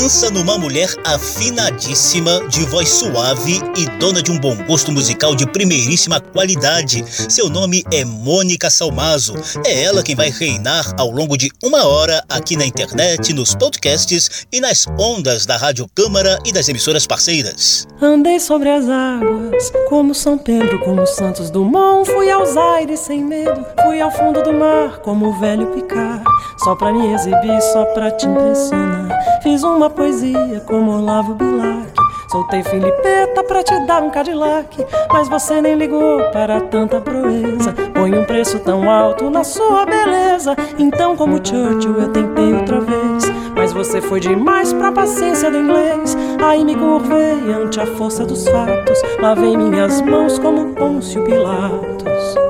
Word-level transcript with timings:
Pensa 0.00 0.30
numa 0.30 0.56
mulher 0.56 0.88
afinadíssima, 1.04 2.48
de 2.48 2.64
voz 2.64 2.88
suave 2.88 3.60
e 3.76 3.84
dona 3.98 4.22
de 4.22 4.32
um 4.32 4.40
bom 4.40 4.56
gosto 4.66 4.90
musical 4.90 5.34
de 5.34 5.46
primeiríssima 5.46 6.18
qualidade. 6.18 7.04
Seu 7.30 7.50
nome 7.50 7.84
é 7.92 8.02
Mônica 8.02 8.70
Salmazo. 8.70 9.34
É 9.62 9.84
ela 9.84 10.02
quem 10.02 10.16
vai 10.16 10.30
reinar 10.30 10.90
ao 10.98 11.10
longo 11.10 11.36
de 11.36 11.50
uma 11.62 11.86
hora 11.86 12.24
aqui 12.30 12.56
na 12.56 12.64
internet, 12.64 13.34
nos 13.34 13.54
podcasts 13.54 14.46
e 14.50 14.58
nas 14.58 14.86
ondas 14.98 15.44
da 15.44 15.58
Rádio 15.58 15.86
Câmara 15.94 16.38
e 16.46 16.50
das 16.52 16.66
emissoras 16.70 17.06
parceiras. 17.06 17.86
Andei 18.00 18.40
sobre 18.40 18.70
as 18.70 18.88
águas, 18.88 19.70
como 19.90 20.14
São 20.14 20.38
Pedro, 20.38 20.80
como 20.80 21.06
Santos 21.06 21.50
Dumont. 21.50 22.10
Fui 22.10 22.30
aos 22.30 22.56
aires 22.56 23.00
sem 23.00 23.22
medo, 23.22 23.66
fui 23.84 24.00
ao 24.00 24.10
fundo 24.10 24.42
do 24.42 24.52
mar, 24.54 25.00
como 25.00 25.26
o 25.26 25.38
velho 25.38 25.66
Picard. 25.66 26.24
Só 26.64 26.74
pra 26.74 26.90
me 26.90 27.12
exibir, 27.12 27.60
só 27.72 27.84
pra 27.92 28.10
te 28.10 28.26
impressionar. 28.26 29.10
Fiz 29.42 29.62
uma 29.62 29.89
poesia 29.90 30.60
como 30.66 30.98
Olavo 30.98 31.34
Bilac. 31.34 31.92
Soltei 32.30 32.62
Filipeta 32.62 33.42
pra 33.42 33.62
te 33.62 33.86
dar 33.86 34.02
um 34.02 34.10
Cadillac. 34.10 34.86
Mas 35.10 35.28
você 35.28 35.60
nem 35.60 35.74
ligou 35.74 36.22
para 36.30 36.60
tanta 36.60 37.00
proeza. 37.00 37.72
Põe 37.92 38.16
um 38.16 38.24
preço 38.24 38.60
tão 38.60 38.88
alto 38.88 39.28
na 39.28 39.42
sua 39.42 39.84
beleza. 39.84 40.54
Então, 40.78 41.16
como 41.16 41.44
Churchill, 41.44 41.98
eu 41.98 42.08
tentei 42.12 42.54
outra 42.54 42.80
vez. 42.80 43.24
Mas 43.56 43.72
você 43.72 44.00
foi 44.00 44.20
demais 44.20 44.72
pra 44.72 44.92
paciência 44.92 45.50
do 45.50 45.58
inglês. 45.58 46.16
Aí 46.42 46.64
me 46.64 46.76
curvei 46.76 47.52
ante 47.52 47.80
a 47.80 47.86
força 47.86 48.24
dos 48.24 48.46
fatos. 48.48 49.02
Lavei 49.20 49.56
minhas 49.56 50.00
mãos 50.00 50.38
como 50.38 50.72
Pôncio 50.74 51.24
Pilatos. 51.24 52.49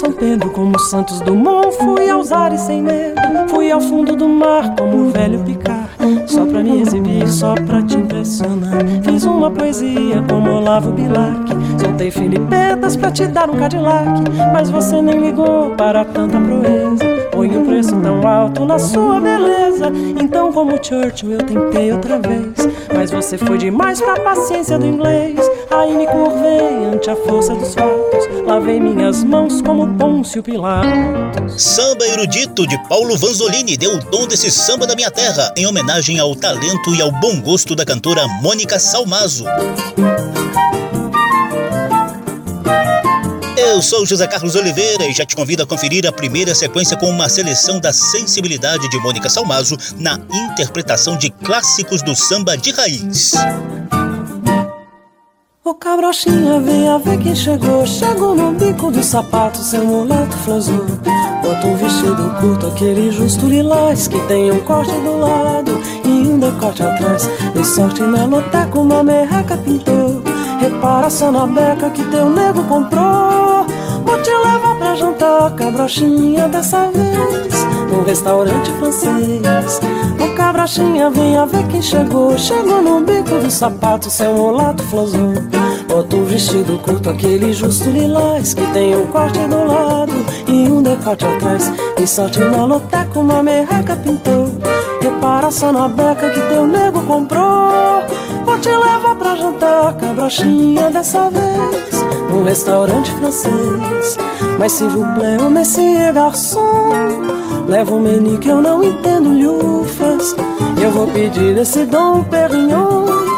São 0.00 0.12
Pedro, 0.12 0.48
como 0.48 0.78
Santos 0.78 1.20
Dumont. 1.20 1.76
Fui 1.76 2.08
aos 2.08 2.32
ares 2.32 2.62
sem 2.62 2.82
medo, 2.82 3.20
fui 3.48 3.70
ao 3.70 3.82
fundo 3.82 4.16
do 4.16 4.26
mar, 4.30 4.74
como 4.74 4.96
o 4.96 5.10
velho 5.10 5.40
Picard. 5.40 5.90
Só 6.26 6.46
pra 6.46 6.62
me 6.62 6.80
exibir, 6.80 7.28
só 7.28 7.54
pra 7.54 7.82
te 7.82 7.98
impressionar. 7.98 8.82
Fiz 9.04 9.24
uma 9.24 9.50
poesia 9.50 10.24
como 10.26 10.52
Olavo 10.52 10.92
Bilac. 10.92 11.50
Soltei 11.78 12.10
filipetas 12.10 12.96
pra 12.96 13.10
te 13.10 13.26
dar 13.26 13.50
um 13.50 13.58
Cadillac. 13.58 14.22
Mas 14.54 14.70
você 14.70 15.02
nem 15.02 15.20
ligou 15.20 15.72
para 15.72 16.02
tanta 16.02 16.40
proeza. 16.40 17.09
Alto 18.26 18.64
na 18.64 18.78
sua 18.78 19.20
beleza. 19.20 19.90
Então, 20.20 20.52
como 20.52 20.72
Churchill, 20.82 21.32
eu 21.32 21.38
tentei 21.38 21.92
outra 21.92 22.18
vez. 22.18 22.54
Mas 22.94 23.10
você 23.10 23.38
foi 23.38 23.58
demais 23.58 24.00
pra 24.00 24.20
paciência 24.20 24.78
do 24.78 24.86
inglês. 24.86 25.38
Aí 25.70 25.94
me 25.94 26.06
curvei 26.06 26.84
ante 26.92 27.10
a 27.10 27.16
força 27.16 27.54
dos 27.54 27.74
fatos. 27.74 28.28
Lavei 28.46 28.80
minhas 28.80 29.22
mãos 29.22 29.62
como 29.62 29.86
Pôncio 29.96 30.42
Pilatos. 30.42 31.62
Samba 31.62 32.06
erudito 32.06 32.66
de 32.66 32.76
Paulo 32.88 33.16
Vanzolini 33.16 33.76
deu 33.76 33.94
o 33.94 33.98
dom 34.10 34.26
desse 34.26 34.50
samba 34.50 34.86
da 34.86 34.96
minha 34.96 35.10
terra, 35.10 35.52
em 35.56 35.66
homenagem 35.66 36.18
ao 36.18 36.34
talento 36.34 36.94
e 36.94 37.00
ao 37.00 37.12
bom 37.12 37.40
gosto 37.40 37.74
da 37.76 37.84
cantora 37.84 38.26
Mônica 38.42 38.78
Salmazo. 38.78 39.44
Eu 43.70 43.80
sou 43.80 44.04
José 44.04 44.26
Carlos 44.26 44.56
Oliveira 44.56 45.06
e 45.06 45.12
já 45.12 45.24
te 45.24 45.36
convido 45.36 45.62
a 45.62 45.66
conferir 45.66 46.04
a 46.04 46.10
primeira 46.10 46.56
sequência 46.56 46.96
com 46.96 47.08
uma 47.08 47.28
seleção 47.28 47.78
da 47.78 47.92
sensibilidade 47.92 48.90
de 48.90 48.98
Mônica 48.98 49.30
Salmazo 49.30 49.76
na 49.96 50.18
interpretação 50.28 51.16
de 51.16 51.30
clássicos 51.30 52.02
do 52.02 52.16
samba 52.16 52.56
de 52.56 52.72
raiz. 52.72 53.32
Ô 55.64 55.72
cabrochinha, 55.72 56.58
venha 56.58 56.98
ver 56.98 57.16
quem 57.18 57.36
chegou. 57.36 57.86
Chegou 57.86 58.34
no 58.34 58.52
bico 58.54 58.90
do 58.90 59.04
sapato, 59.04 59.58
seu 59.58 59.84
moleque 59.84 60.34
flosou. 60.44 60.86
Bota 61.40 61.66
um 61.68 61.76
vestido 61.76 62.36
curto, 62.40 62.66
aquele 62.66 63.10
justo 63.10 63.46
lilás 63.46 64.08
Que 64.08 64.20
tem 64.26 64.52
um 64.52 64.60
corte 64.60 64.92
do 64.92 65.18
lado 65.18 65.80
e 66.04 66.08
um 66.08 66.38
decote 66.38 66.82
atrás 66.82 67.26
Dei 67.54 67.64
sorte 67.64 68.02
na 68.02 68.26
loteca, 68.26 68.78
uma 68.78 69.02
merreca 69.02 69.56
pintou 69.56 70.29
Repara 70.60 71.08
só 71.08 71.32
na 71.32 71.46
beca 71.46 71.88
que 71.88 72.04
teu 72.04 72.28
nego 72.28 72.62
comprou. 72.64 73.64
Vou 74.04 74.22
te 74.22 74.30
levar 74.30 74.76
pra 74.76 74.94
jantar, 74.94 75.54
cabrochinha, 75.54 76.48
dessa 76.48 76.90
vez 76.90 77.66
Num 77.90 78.02
restaurante 78.02 78.70
francês. 78.72 79.80
Ô 80.20 80.34
cabrochinha, 80.36 81.08
venha 81.08 81.46
ver 81.46 81.66
quem 81.68 81.80
chegou. 81.80 82.36
Chegou 82.36 82.82
no 82.82 83.00
bico 83.00 83.38
do 83.38 83.50
sapato, 83.50 84.10
seu 84.10 84.34
mulato 84.34 84.82
flosou. 84.82 85.32
Bota 85.88 86.16
um 86.16 86.24
vestido 86.24 86.78
curto, 86.80 87.08
aquele 87.08 87.52
justo 87.52 87.88
lilás 87.90 88.52
Que 88.52 88.66
tem 88.72 88.94
um 88.94 89.06
corte 89.06 89.38
do 89.38 89.64
lado 89.64 90.12
e 90.46 90.70
um 90.70 90.82
decote 90.82 91.24
atrás. 91.24 91.72
E 91.98 92.06
sorte 92.06 92.38
na 92.38 92.66
loteca, 92.66 93.18
uma 93.18 93.42
merreca 93.42 93.96
pintou. 93.96 94.48
Repara 95.00 95.50
só 95.50 95.72
na 95.72 95.88
beca 95.88 96.28
que 96.28 96.40
teu 96.48 96.66
nego 96.66 97.00
comprou 97.04 97.80
Vou 98.44 98.58
te 98.58 98.68
levar 98.68 99.14
pra 99.16 99.36
jantar, 99.36 99.96
cabrochinha, 99.96 100.90
dessa 100.90 101.30
vez 101.30 102.04
Num 102.30 102.44
restaurante 102.44 103.10
francês 103.12 104.18
Mas 104.58 104.72
se 104.72 104.84
vous 104.84 105.04
plaît, 105.14 105.38
ô 105.40 105.50
monsieur 105.50 106.12
garçom 106.12 106.90
Leva 107.68 107.94
um 107.94 108.00
menu 108.00 108.38
que 108.38 108.48
eu 108.48 108.60
não 108.60 108.82
entendo 108.82 109.32
lhufas 109.32 110.34
Eu 110.82 110.90
vou 110.90 111.06
pedir 111.06 111.56
esse 111.58 111.84
Dom 111.84 112.24
Perignon 112.24 113.30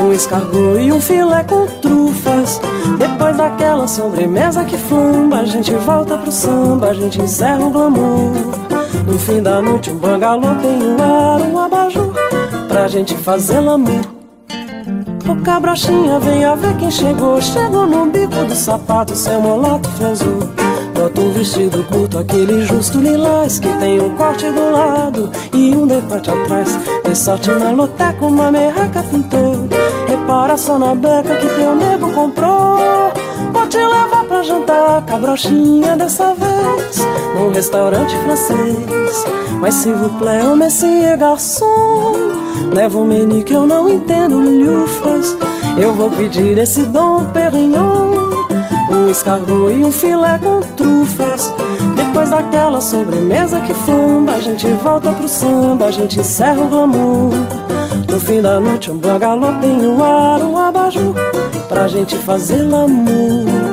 um 0.00 0.12
escargot 0.12 0.80
e 0.80 0.92
um 0.92 1.00
filé 1.00 1.44
com 1.44 1.66
trufas. 1.80 2.60
Depois 2.98 3.36
daquela 3.36 3.86
sobremesa 3.86 4.64
que 4.64 4.76
flamba, 4.76 5.40
a 5.40 5.44
gente 5.44 5.72
volta 5.74 6.16
pro 6.16 6.32
samba, 6.32 6.90
a 6.90 6.94
gente 6.94 7.20
encerra 7.20 7.64
o 7.64 7.70
glamour. 7.70 8.32
No 9.06 9.18
fim 9.18 9.42
da 9.42 9.60
noite, 9.60 9.90
um 9.90 9.96
bangalô 9.96 10.54
tem 10.62 10.82
um 10.82 11.02
ar, 11.02 11.40
um 11.42 11.58
abajur, 11.58 12.12
pra 12.68 12.88
gente 12.88 13.14
fazer 13.14 13.60
l'amour. 13.60 14.19
Ô 15.30 15.36
cabrochinha, 15.44 16.18
venha 16.18 16.56
ver 16.56 16.76
quem 16.76 16.90
chegou. 16.90 17.40
Chegou 17.40 17.86
no 17.86 18.06
bico 18.06 18.44
do 18.44 18.54
sapato, 18.54 19.14
seu 19.14 19.40
molato 19.40 19.88
flazul. 19.90 20.40
Bota 20.92 21.20
um 21.20 21.30
vestido 21.30 21.84
curto, 21.84 22.18
aquele 22.18 22.62
justo 22.66 22.98
lilás 22.98 23.58
Que 23.58 23.68
tem 23.78 24.00
um 24.00 24.10
corte 24.16 24.50
do 24.50 24.70
lado 24.70 25.30
e 25.54 25.74
um 25.74 25.86
decote 25.86 26.30
atrás 26.30 26.78
Tem 27.02 27.14
sorte 27.14 27.48
na 27.52 27.70
loteca, 27.70 28.26
uma 28.26 28.52
merreca 28.52 29.02
pintou 29.04 29.66
Repara 30.06 30.58
só 30.58 30.78
na 30.78 30.94
beca 30.94 31.36
que 31.36 31.46
teu 31.46 31.74
nego 31.74 32.12
comprou 32.12 33.12
Vou 33.50 33.66
te 33.68 33.78
levar 33.78 34.24
pra 34.24 34.42
jantar, 34.42 35.02
cabrochinha, 35.06 35.96
dessa 35.96 36.34
vez 36.34 36.98
Num 37.34 37.50
restaurante 37.50 38.14
francês 38.18 39.24
Mas 39.58 39.74
se 39.76 39.90
vous 39.92 40.10
plaît, 40.18 40.42
monsieur 40.54 41.16
garçom 41.16 42.49
Leva 42.72 42.98
um 42.98 43.04
menu 43.04 43.42
que 43.42 43.52
eu 43.52 43.66
não 43.66 43.88
entendo 43.88 44.40
lhufas 44.40 45.36
Eu 45.76 45.94
vou 45.94 46.10
pedir 46.10 46.58
esse 46.58 46.82
Dom 46.82 47.24
Perignon 47.26 48.30
um 48.90 49.08
escargot 49.08 49.70
e 49.70 49.84
um 49.84 49.92
filé 49.92 50.38
com 50.38 50.60
trufas. 50.74 51.52
Depois 51.96 52.30
daquela 52.30 52.80
sobremesa 52.80 53.60
que 53.60 53.72
flamba, 53.72 54.32
a 54.32 54.40
gente 54.40 54.66
volta 54.82 55.12
pro 55.12 55.28
samba, 55.28 55.86
a 55.86 55.90
gente 55.90 56.18
encerra 56.18 56.60
o 56.60 56.68
glamour. 56.68 57.32
No 58.08 58.20
fim 58.20 58.42
da 58.42 58.58
noite, 58.58 58.90
um 58.90 58.98
bangalô 58.98 59.52
tem 59.60 59.86
um 59.86 60.02
ar, 60.02 60.40
um 60.42 60.58
abajur, 60.58 61.14
pra 61.68 61.86
gente 61.86 62.16
fazer 62.16 62.62
l'amour. 62.62 63.69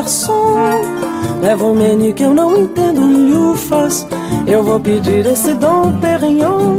Garçom. 0.00 0.56
Leva 1.42 1.64
um 1.64 1.74
menu 1.74 2.12
que 2.12 2.22
eu 2.22 2.34
não 2.34 2.56
entendo 2.56 3.00
lufas. 3.00 4.06
Eu 4.46 4.62
vou 4.62 4.80
pedir 4.80 5.26
esse 5.26 5.54
Dom 5.54 5.98
Perignon. 6.00 6.76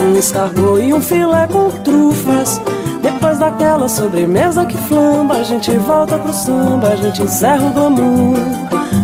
Um 0.00 0.16
escargot 0.16 0.80
e 0.80 0.92
um 0.92 1.00
filé 1.00 1.46
com 1.46 1.70
trufas. 1.82 2.60
Depois 3.00 3.38
daquela 3.38 3.88
sobremesa 3.88 4.64
que 4.64 4.76
flamba, 4.76 5.34
a 5.34 5.42
gente 5.42 5.70
volta 5.78 6.18
pro 6.18 6.32
samba, 6.32 6.88
a 6.88 6.96
gente 6.96 7.22
encerra 7.22 7.66
o 7.66 7.72
glamour. 7.72 8.36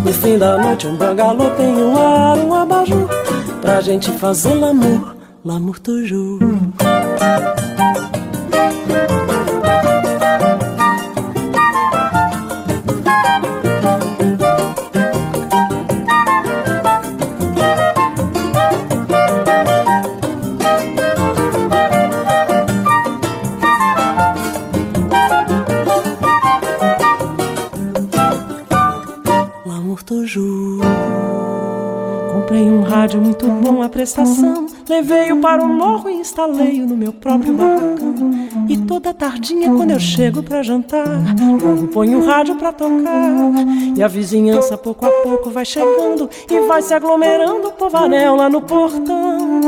No 0.05 0.13
fim 0.13 0.39
da 0.39 0.59
noite, 0.59 0.87
um 0.87 0.97
bangalô 0.97 1.51
tem 1.51 1.67
um 1.67 1.97
ar, 1.97 2.39
um 2.39 2.55
abajur, 2.55 3.09
pra 3.61 3.81
gente 3.81 4.11
fazer 4.13 4.55
l'amour, 4.55 5.15
l'amour 5.45 5.79
toujours. 5.81 6.41
Prestação. 33.99 34.67
Levei-o 34.89 35.41
para 35.41 35.61
o 35.61 35.69
morro 35.69 36.08
e 36.39 36.41
instalei-o 36.41 36.87
no 36.87 36.97
meu 36.97 37.13
próprio 37.13 37.53
barracão. 37.53 38.15
E 38.69 38.77
toda 38.77 39.13
tardinha, 39.13 39.73
quando 39.73 39.91
eu 39.91 39.99
chego 39.99 40.41
para 40.41 40.63
jantar, 40.63 41.05
logo 41.61 41.89
ponho 41.89 42.21
o 42.21 42.27
rádio 42.27 42.55
para 42.55 42.73
tocar. 42.73 43.53
E 43.97 44.03
a 44.03 44.07
vizinhança, 44.07 44.79
pouco 44.79 45.05
a 45.05 45.11
pouco, 45.11 45.51
vai 45.51 45.65
chegando 45.65 46.31
e 46.49 46.61
vai 46.61 46.81
se 46.81 46.95
aglomerando, 46.95 47.73
povaréu 47.73 48.37
lá 48.37 48.49
no 48.49 48.63
portão. 48.63 49.59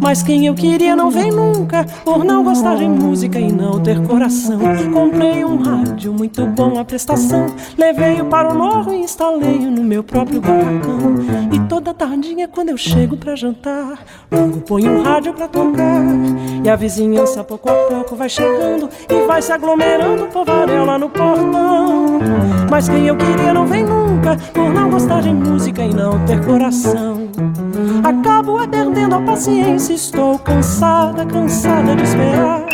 Mas 0.00 0.22
quem 0.22 0.46
eu 0.46 0.54
queria 0.54 0.96
não 0.96 1.10
vem 1.10 1.30
nunca, 1.30 1.84
por 2.04 2.24
não 2.24 2.42
gostar 2.42 2.76
de 2.76 2.88
música 2.88 3.38
e 3.38 3.52
não 3.52 3.80
ter 3.80 4.02
coração. 4.04 4.58
Comprei 4.92 5.44
um 5.44 5.62
rádio 5.62 6.12
muito 6.12 6.44
bom 6.46 6.78
a 6.78 6.84
prestação. 6.84 7.46
Levei-o 7.78 8.24
para 8.24 8.52
o 8.52 8.58
morro 8.58 8.92
e 8.92 9.00
instalei-o 9.00 9.70
no 9.70 9.84
meu 9.84 10.02
próprio 10.02 10.40
barracão. 10.40 11.14
E 11.52 11.68
toda 11.68 11.94
tardinha, 11.94 12.48
quando 12.48 12.70
eu 12.70 12.76
chego 12.76 13.16
para 13.16 13.36
jantar, 13.36 14.04
logo 14.32 14.60
ponho 14.62 14.92
um 14.92 15.02
rádio 15.02 15.34
para 15.34 15.46
tocar. 15.46 15.99
E 16.62 16.68
a 16.68 16.76
vizinhança 16.76 17.42
pouco 17.42 17.70
a 17.70 17.74
pouco 17.74 18.14
vai 18.16 18.28
chegando 18.28 18.88
e 19.08 19.26
vai 19.26 19.40
se 19.40 19.52
aglomerando, 19.52 20.26
povaréu 20.26 20.84
lá 20.84 20.98
no 20.98 21.08
portão. 21.08 22.20
Mas 22.70 22.88
quem 22.88 23.06
eu 23.06 23.16
queria 23.16 23.54
não 23.54 23.66
vem 23.66 23.84
nunca, 23.84 24.36
por 24.52 24.70
não 24.70 24.90
gostar 24.90 25.22
de 25.22 25.32
música 25.32 25.82
e 25.82 25.94
não 25.94 26.24
ter 26.26 26.44
coração. 26.44 27.28
Acabo 28.04 28.60
é 28.62 28.66
perdendo 28.66 29.14
a 29.14 29.20
paciência, 29.22 29.94
estou 29.94 30.38
cansada, 30.38 31.24
cansada 31.24 31.96
de 31.96 32.02
esperar. 32.02 32.66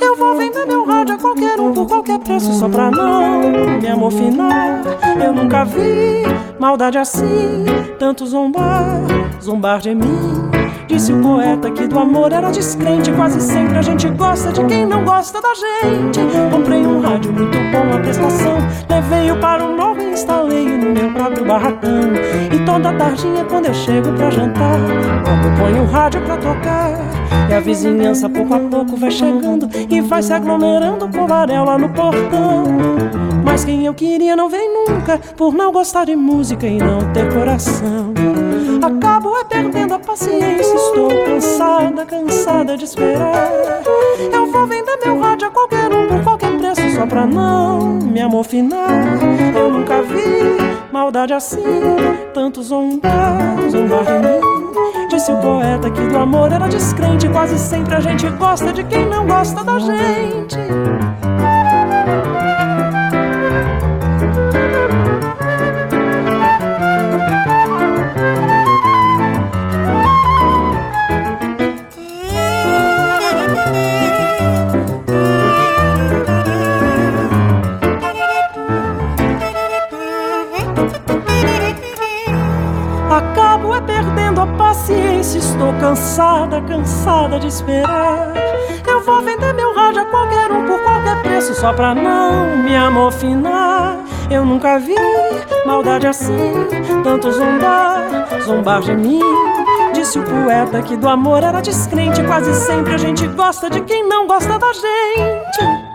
Eu 0.00 0.16
vou 0.16 0.36
vender 0.36 0.64
meu 0.66 0.84
rádio 0.84 1.14
a 1.14 1.18
qualquer 1.18 1.60
um 1.60 1.72
por 1.72 1.86
qualquer 1.86 2.18
preço 2.18 2.52
só 2.54 2.68
pra 2.68 2.90
não 2.90 3.78
me 3.80 3.86
amofinar. 3.86 4.82
Eu 5.22 5.32
nunca 5.32 5.64
vi 5.64 6.22
maldade 6.58 6.98
assim, 6.98 7.64
tanto 7.98 8.26
zombar, 8.26 9.00
zombar 9.42 9.80
de 9.80 9.94
mim. 9.94 10.59
Disse 10.90 11.12
o 11.12 11.20
poeta 11.20 11.70
que 11.70 11.86
do 11.86 11.96
amor 12.00 12.32
era 12.32 12.50
descrente. 12.50 13.12
Quase 13.12 13.40
sempre 13.40 13.78
a 13.78 13.80
gente 13.80 14.08
gosta 14.08 14.50
de 14.50 14.64
quem 14.64 14.84
não 14.84 15.04
gosta 15.04 15.40
da 15.40 15.54
gente. 15.54 16.18
Comprei 16.50 16.84
um 16.84 17.00
rádio 17.00 17.32
muito 17.32 17.56
bom, 17.70 17.94
a 17.94 18.00
prestação. 18.00 18.58
Levei-o 18.88 19.36
para 19.38 19.64
o 19.64 19.76
novo 19.76 20.00
e 20.00 20.10
instalei-o 20.10 20.76
no 20.78 20.90
meu 20.90 21.12
próprio 21.12 21.44
barracão. 21.44 22.10
E 22.52 22.64
toda 22.66 22.92
tardinha, 22.94 23.44
quando 23.44 23.66
eu 23.66 23.74
chego 23.74 24.12
pra 24.14 24.30
jantar, 24.30 24.80
logo 24.80 25.60
ponho 25.60 25.84
o 25.84 25.86
rádio 25.86 26.22
pra 26.22 26.36
tocar. 26.36 26.98
E 27.48 27.54
a 27.54 27.60
vizinhança 27.60 28.28
pouco 28.28 28.52
a 28.52 28.58
pouco 28.58 28.96
vai 28.96 29.12
chegando 29.12 29.68
e 29.88 30.00
vai 30.00 30.24
se 30.24 30.32
aglomerando 30.32 31.08
com 31.08 31.24
varela 31.24 31.78
no 31.78 31.88
portão. 31.90 32.64
Mas 33.44 33.64
quem 33.64 33.86
eu 33.86 33.94
queria 33.94 34.34
não 34.34 34.48
vem 34.48 34.68
nunca, 34.74 35.20
por 35.36 35.54
não 35.54 35.70
gostar 35.70 36.04
de 36.04 36.16
música 36.16 36.66
e 36.66 36.78
não 36.78 37.12
ter 37.12 37.32
coração. 37.32 38.12
Acabo 38.82 39.36
é 39.36 39.44
perdendo 39.44 39.94
a 39.94 39.98
paciência, 39.98 40.74
estou 40.74 41.08
cansada, 41.26 42.06
cansada 42.06 42.76
de 42.78 42.84
esperar. 42.84 43.50
Eu 44.32 44.50
vou 44.50 44.66
vender 44.66 44.98
meu 45.04 45.20
rádio 45.20 45.48
a 45.48 45.50
qualquer 45.50 45.92
um 45.92 46.08
por 46.08 46.24
qualquer 46.24 46.56
preço, 46.56 46.96
só 46.96 47.06
pra 47.06 47.26
não 47.26 47.98
me 47.98 48.20
amofinar. 48.20 48.88
Eu 49.54 49.70
nunca 49.70 50.00
vi 50.02 50.90
maldade 50.90 51.34
assim, 51.34 51.62
tanto 52.32 52.62
zombar, 52.62 53.56
zombar 53.70 54.04
de 54.04 54.12
mim. 54.12 55.08
Disse 55.10 55.30
o 55.30 55.36
poeta 55.36 55.90
que 55.90 56.00
do 56.00 56.18
amor 56.18 56.50
era 56.50 56.66
descrente, 56.66 57.28
quase 57.28 57.58
sempre 57.58 57.94
a 57.94 58.00
gente 58.00 58.28
gosta 58.30 58.72
de 58.72 58.82
quem 58.84 59.04
não 59.06 59.26
gosta 59.26 59.62
da 59.62 59.78
gente. 59.78 60.56
Cansada, 86.00 86.62
cansada 86.62 87.38
de 87.38 87.48
esperar. 87.48 88.32
Eu 88.88 89.04
vou 89.04 89.20
vender 89.20 89.52
meu 89.52 89.74
rádio 89.74 90.00
a 90.00 90.06
qualquer 90.06 90.50
um 90.50 90.66
por 90.66 90.80
qualquer 90.80 91.20
preço, 91.20 91.54
só 91.54 91.74
pra 91.74 91.94
não 91.94 92.56
me 92.56 92.74
amofinar. 92.74 93.98
Eu 94.30 94.42
nunca 94.42 94.78
vi 94.78 94.94
maldade 95.66 96.06
assim, 96.06 96.54
tanto 97.04 97.30
zombar, 97.30 98.00
zombar 98.46 98.80
de 98.80 98.96
mim. 98.96 99.20
Disse 99.92 100.18
o 100.18 100.22
poeta 100.22 100.80
que 100.80 100.96
do 100.96 101.06
amor 101.06 101.44
era 101.44 101.60
descrente. 101.60 102.24
Quase 102.24 102.54
sempre 102.54 102.94
a 102.94 102.96
gente 102.96 103.26
gosta 103.28 103.68
de 103.68 103.82
quem 103.82 104.02
não 104.08 104.26
gosta 104.26 104.58
da 104.58 104.72
gente. 104.72 105.89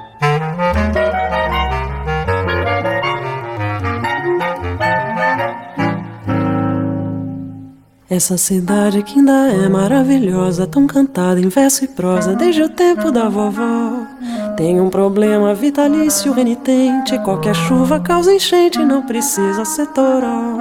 Essa 8.15 8.38
cidade 8.38 9.03
que 9.03 9.19
ainda 9.19 9.50
é 9.50 9.67
maravilhosa, 9.67 10.65
tão 10.65 10.88
cantada 10.88 11.38
em 11.38 11.50
verso 11.50 11.84
e 11.84 11.88
prosa 11.89 12.34
desde 12.34 12.63
o 12.63 12.69
tempo 12.69 13.12
da 13.12 13.27
vovó. 13.27 13.91
Tem 14.55 14.79
um 14.79 14.89
problema 14.89 15.53
vitalício 15.53 16.31
renitente: 16.31 17.19
qualquer 17.19 17.53
chuva 17.53 18.00
causa 18.00 18.34
enchente, 18.34 18.79
não 18.79 19.01
precisa 19.01 19.65
ser 19.65 19.88
toró. 19.88 20.57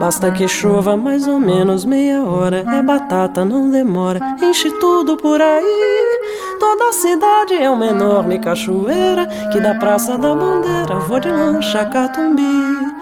Basta 0.00 0.32
que 0.32 0.48
chova 0.48 0.96
mais 0.96 1.28
ou 1.28 1.38
menos 1.38 1.84
meia 1.84 2.24
hora, 2.24 2.64
é 2.66 2.82
batata, 2.82 3.44
não 3.44 3.70
demora, 3.70 4.18
enche 4.42 4.68
tudo 4.80 5.16
por 5.16 5.40
aí. 5.40 6.18
Toda 6.58 6.88
a 6.88 6.92
cidade 6.92 7.54
é 7.54 7.70
uma 7.70 7.86
enorme 7.86 8.40
cachoeira 8.40 9.24
que 9.52 9.60
da 9.60 9.76
Praça 9.76 10.18
da 10.18 10.34
Bandeira 10.34 10.98
vou 11.06 11.20
de 11.20 11.30
lancha 11.30 11.84
Catumbi. 11.84 12.97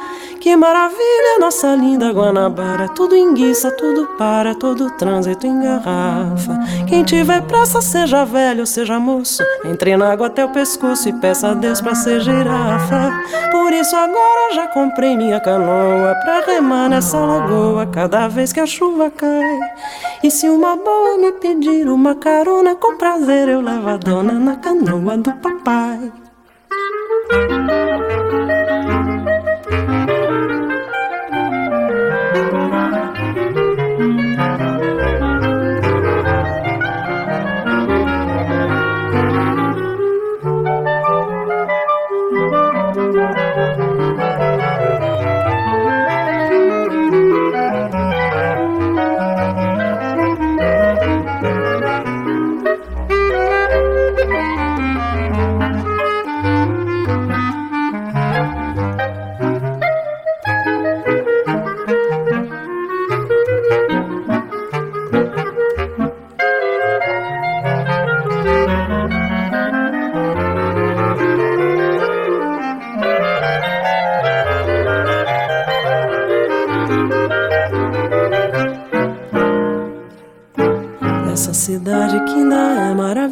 Que 0.46 0.54
maravilha, 0.54 1.40
nossa 1.40 1.74
linda 1.74 2.12
Guanabara. 2.12 2.88
Tudo 2.90 3.16
enguiça, 3.16 3.68
tudo 3.72 4.06
para, 4.16 4.54
todo 4.54 4.92
trânsito 4.92 5.44
engarrafa. 5.44 6.56
Quem 6.86 7.02
tiver 7.02 7.42
pressa, 7.42 7.82
seja 7.82 8.24
velho, 8.24 8.64
seja 8.64 8.96
moço. 9.00 9.42
Entre 9.64 9.96
na 9.96 10.12
água 10.12 10.28
até 10.28 10.44
o 10.44 10.50
pescoço 10.50 11.08
e 11.08 11.12
peça 11.14 11.48
a 11.48 11.54
Deus 11.54 11.80
pra 11.80 11.96
ser 11.96 12.20
girafa. 12.20 13.10
Por 13.50 13.72
isso 13.72 13.96
agora 13.96 14.54
já 14.54 14.68
comprei 14.68 15.16
minha 15.16 15.40
canoa 15.40 16.14
pra 16.22 16.42
remar 16.46 16.90
nessa 16.90 17.18
lagoa 17.18 17.84
cada 17.86 18.28
vez 18.28 18.52
que 18.52 18.60
a 18.60 18.66
chuva 18.66 19.10
cai. 19.10 19.58
E 20.22 20.30
se 20.30 20.48
uma 20.48 20.76
boa 20.76 21.18
me 21.18 21.32
pedir 21.32 21.88
uma 21.88 22.14
carona, 22.14 22.76
com 22.76 22.96
prazer 22.96 23.48
eu 23.48 23.60
levo 23.60 23.88
a 23.88 23.96
dona 23.96 24.34
na 24.34 24.54
canoa 24.54 25.16
do 25.16 25.32
papai. 25.32 26.12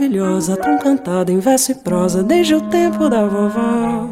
Maravilhosa, 0.04 0.56
tão 0.56 0.78
cantada 0.78 1.32
em 1.32 1.38
verso 1.38 1.72
e 1.72 1.74
prosa 1.74 2.22
desde 2.22 2.54
o 2.54 2.60
tempo 2.60 3.08
da 3.08 3.24
vovó. 3.26 4.08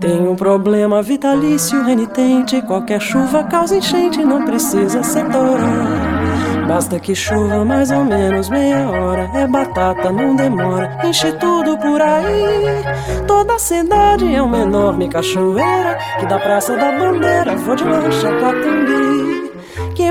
Tem 0.00 0.26
um 0.26 0.34
problema 0.34 1.02
vitalício 1.02 1.82
renitente, 1.84 2.60
qualquer 2.62 3.00
chuva 3.00 3.44
causa 3.44 3.76
enchente, 3.76 4.24
não 4.24 4.44
precisa 4.44 5.02
ser 5.02 5.24
torá. 5.30 6.66
Basta 6.66 6.98
que 6.98 7.14
chova 7.14 7.64
mais 7.64 7.90
ou 7.90 8.04
menos 8.04 8.48
meia 8.48 8.88
hora, 8.88 9.30
é 9.34 9.46
batata, 9.46 10.10
não 10.10 10.34
demora, 10.34 10.98
enche 11.04 11.32
tudo 11.32 11.76
por 11.78 12.00
aí. 12.00 12.82
Toda 13.26 13.54
a 13.54 13.58
cidade 13.58 14.32
é 14.34 14.42
uma 14.42 14.58
enorme 14.58 15.08
cachoeira, 15.08 15.98
que 16.18 16.26
da 16.26 16.38
Praça 16.38 16.76
da 16.76 16.92
Bandeira 16.92 17.56
vou 17.56 17.76
de 17.76 17.84
lancha 17.84 18.28
pra 18.28 18.52
Tumbi. 18.52 19.11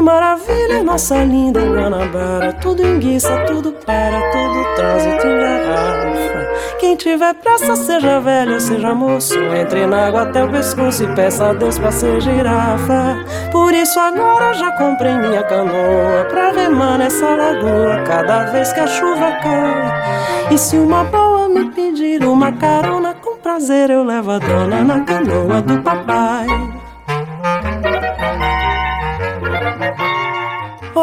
Maravilha, 0.01 0.83
nossa 0.83 1.23
linda 1.23 1.61
Guanabara. 1.61 2.53
Tudo 2.53 2.85
enguiça, 2.85 3.45
tudo 3.45 3.71
para, 3.85 4.19
todo 4.31 4.75
trânsito 4.75 5.27
engarrafa. 5.27 6.49
Quem 6.79 6.95
tiver 6.95 7.33
pressa, 7.35 7.75
seja 7.75 8.19
velho, 8.19 8.59
seja 8.59 8.95
moço. 8.95 9.37
Entre 9.39 9.85
na 9.85 10.07
água 10.07 10.23
até 10.23 10.43
o 10.43 10.49
pescoço 10.49 11.03
e 11.03 11.15
peça 11.15 11.49
a 11.49 11.53
Deus 11.53 11.77
pra 11.77 11.91
ser 11.91 12.19
girafa. 12.19 13.23
Por 13.51 13.73
isso 13.73 13.99
agora 13.99 14.53
já 14.53 14.71
comprei 14.71 15.13
minha 15.13 15.43
canoa 15.43 16.25
pra 16.29 16.51
remar 16.51 16.97
nessa 16.97 17.29
lagoa 17.29 18.01
cada 18.03 18.45
vez 18.45 18.73
que 18.73 18.79
a 18.79 18.87
chuva 18.87 19.31
cai. 19.43 20.53
E 20.53 20.57
se 20.57 20.77
uma 20.77 21.03
boa 21.03 21.47
me 21.47 21.69
pedir 21.71 22.23
uma 22.23 22.51
carona, 22.51 23.13
com 23.13 23.37
prazer 23.37 23.91
eu 23.91 24.03
levo 24.03 24.31
a 24.31 24.39
dona 24.39 24.83
na 24.83 25.01
canoa 25.01 25.61
do 25.61 25.79
papai. 25.83 26.47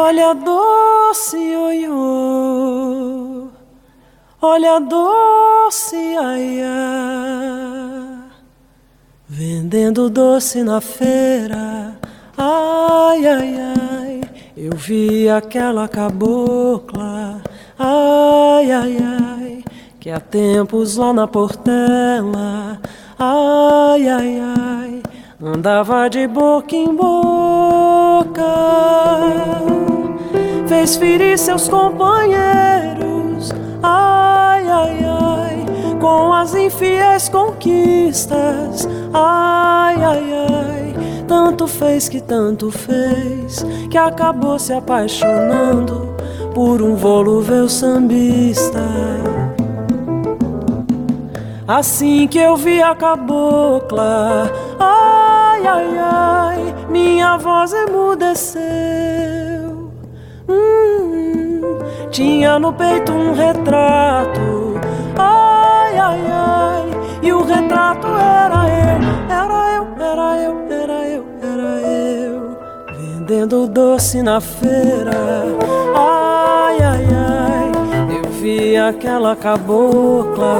Olha 0.01 0.33
doce 0.33 1.37
oiô, 1.57 3.49
olha 4.41 4.79
doce 4.79 6.15
aiá, 6.15 6.71
vendendo 9.27 10.09
doce 10.09 10.63
na 10.63 10.79
feira. 10.79 11.99
Ai, 12.37 13.27
ai, 13.27 13.55
ai, 13.57 14.21
eu 14.55 14.71
vi 14.75 15.29
aquela 15.29 15.85
cabocla. 15.87 17.41
Ai, 17.77 18.71
ai, 18.71 18.97
ai, 18.97 19.63
que 19.99 20.09
há 20.09 20.19
tempos 20.21 20.95
lá 20.95 21.11
na 21.11 21.27
portela. 21.27 22.79
Ai, 23.19 24.07
ai, 24.07 24.39
ai, 24.39 25.03
andava 25.41 26.09
de 26.09 26.27
boca 26.27 26.75
em 26.75 26.93
boca 26.93 28.43
fez 30.79 30.95
ferir 30.97 31.37
seus 31.37 31.67
companheiros. 31.67 33.51
Ai, 33.83 34.67
ai, 34.67 34.99
ai, 35.03 35.65
com 35.99 36.31
as 36.33 36.53
infiéis 36.53 37.27
conquistas. 37.27 38.87
Ai, 39.13 39.95
ai, 39.95 40.33
ai, 40.33 40.95
tanto 41.27 41.67
fez 41.67 42.07
que 42.07 42.21
tanto 42.21 42.71
fez, 42.71 43.65
que 43.89 43.97
acabou 43.97 44.57
se 44.59 44.73
apaixonando 44.73 46.15
por 46.53 46.81
um 46.81 46.95
volúvel 46.95 47.67
sambista. 47.67 48.79
Assim 51.69 52.27
que 52.27 52.39
eu 52.39 52.57
vi 52.57 52.81
a 52.81 52.95
cabocla, 52.95 54.51
ai, 54.79 55.67
ai, 55.67 55.97
ai, 55.99 56.75
minha 56.89 57.37
voz 57.37 57.71
emudeceu. 57.71 58.59
Hum, 60.49 61.77
tinha 62.09 62.57
no 62.57 62.73
peito 62.73 63.11
um 63.11 63.33
retrato. 63.33 64.79
Ai, 65.15 65.95
ai, 65.95 66.21
ai. 66.31 66.85
E 67.21 67.31
o 67.31 67.43
retrato 67.43 68.07
era 68.17 68.67
eu, 68.67 68.97
era 69.29 69.75
eu, 69.75 69.87
era 70.03 70.37
eu, 70.41 70.67
era 70.71 71.07
eu, 71.07 71.25
era 71.43 71.81
eu. 71.87 72.57
Vendendo 72.97 73.67
doce 73.67 74.23
na 74.23 74.41
feira. 74.41 75.11
Ai. 75.95 76.18
Aquela 78.77 79.35
cabocla. 79.35 80.57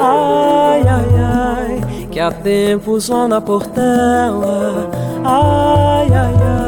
Ai, 0.00 0.82
ai, 0.82 1.80
ai. 1.80 2.08
Que 2.10 2.20
há 2.20 2.30
tempo 2.30 3.00
só 3.00 3.28
na 3.28 3.40
portela. 3.40 4.90
Ai, 5.24 6.08
ai, 6.12 6.34
ai 6.42 6.58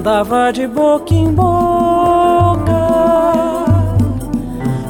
andava 0.00 0.50
de 0.50 0.66
boca 0.66 1.12
em 1.12 1.30
boca, 1.30 2.64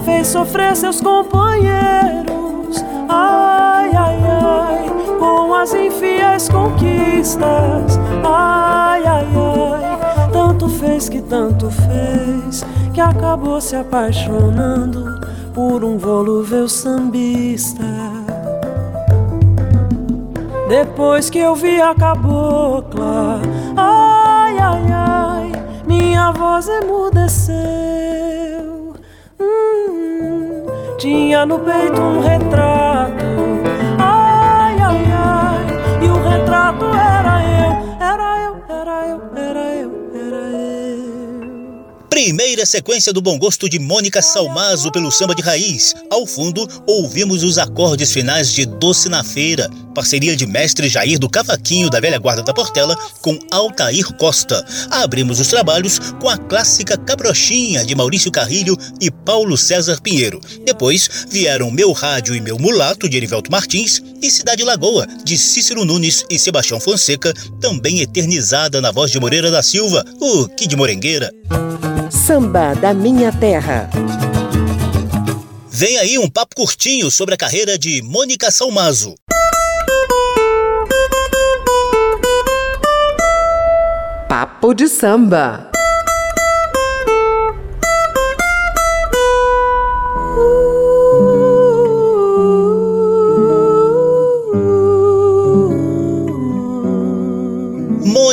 fez 0.05 0.29
sofrer 0.29 0.77
seus 0.77 1.01
companheiros, 1.01 2.85
ai, 3.09 3.91
ai, 3.93 4.19
ai, 4.23 4.87
com 5.19 5.53
as 5.53 5.75
infiéis 5.75 6.49
conquistas, 6.49 7.99
ai, 8.23 9.05
ai, 9.05 9.27
ai, 9.35 10.31
tanto 10.33 10.69
fez 10.69 11.09
que 11.09 11.21
tanto 11.21 11.69
fez, 11.73 12.65
que 12.93 13.01
acabou 13.01 13.61
se 13.61 13.77
apaixonando 13.77 15.21
por 15.55 15.85
um 15.85 15.99
volúvel 15.99 16.69
sambista. 16.69 17.85
Depois 20.69 21.29
que 21.29 21.39
eu 21.39 21.55
vi 21.57 21.81
a 21.81 21.95
cabocla, 21.95 23.41
ai, 23.77 24.59
ai, 24.59 24.93
ai, 24.93 25.53
minha 25.85 26.31
voz 26.31 26.69
emudeceu. 26.69 27.57
Hum, 29.41 30.67
tinha 30.97 31.45
no 31.45 31.59
peito 31.59 32.01
um 32.01 32.21
retrato, 32.21 33.40
Primeira 42.31 42.65
sequência 42.65 43.13
do 43.13 43.21
bom 43.21 43.37
gosto 43.37 43.69
de 43.69 43.81
Mônica 43.81 44.23
Salmazo 44.23 44.93
pelo 44.93 45.11
samba 45.11 45.35
de 45.35 45.43
raiz. 45.43 45.97
Ao 46.09 46.25
fundo, 46.25 46.65
ouvimos 46.87 47.43
os 47.43 47.59
acordes 47.59 48.13
finais 48.13 48.53
de 48.53 48.65
Doce 48.65 49.09
na 49.09 49.25
Feira, 49.25 49.69
parceria 49.97 50.37
de 50.37 50.47
mestre 50.47 50.89
Jair 50.89 51.19
do 51.19 51.29
Cavaquinho 51.29 51.91
da 51.91 51.99
Velha 51.99 52.21
Guarda 52.21 52.45
da 52.45 52.55
Portela 52.55 52.97
com 53.21 53.37
Altair 53.51 54.15
Costa. 54.15 54.65
Abrimos 54.93 55.41
os 55.41 55.49
trabalhos 55.49 55.99
com 56.21 56.29
a 56.29 56.39
clássica 56.39 56.97
Cabrochinha 56.97 57.85
de 57.85 57.97
Maurício 57.97 58.31
Carrilho 58.31 58.77
e 59.01 59.11
Paulo 59.11 59.59
César 59.59 60.01
Pinheiro. 60.01 60.41
Depois 60.65 61.27
vieram 61.29 61.69
Meu 61.69 61.91
Rádio 61.91 62.37
e 62.37 62.41
Meu 62.41 62.57
Mulato 62.61 63.09
de 63.09 63.17
Erivelto 63.17 63.51
Martins 63.51 64.01
e 64.23 64.31
Cidade 64.31 64.63
Lagoa 64.63 65.05
de 65.25 65.37
Cícero 65.37 65.85
Nunes 65.85 66.25
e 66.31 66.39
Sebastião 66.39 66.79
Fonseca, 66.79 67.35
também 67.61 68.03
eternizada 68.03 68.81
na 68.81 68.93
voz 68.93 69.11
de 69.11 69.19
Moreira 69.19 69.51
da 69.51 69.65
Silva, 69.65 70.05
o 70.21 70.47
Kid 70.47 70.77
Morengueira. 70.77 71.33
Samba 72.11 72.75
da 72.75 72.93
Minha 72.93 73.31
Terra. 73.31 73.89
Vem 75.71 75.97
aí 75.99 76.19
um 76.19 76.29
papo 76.29 76.57
curtinho 76.57 77.09
sobre 77.09 77.35
a 77.35 77.39
carreira 77.39 77.79
de 77.79 78.03
Mônica 78.03 78.51
Salmazo. 78.51 79.15
Papo 84.29 84.75
de 84.75 84.89
samba. 84.89 85.70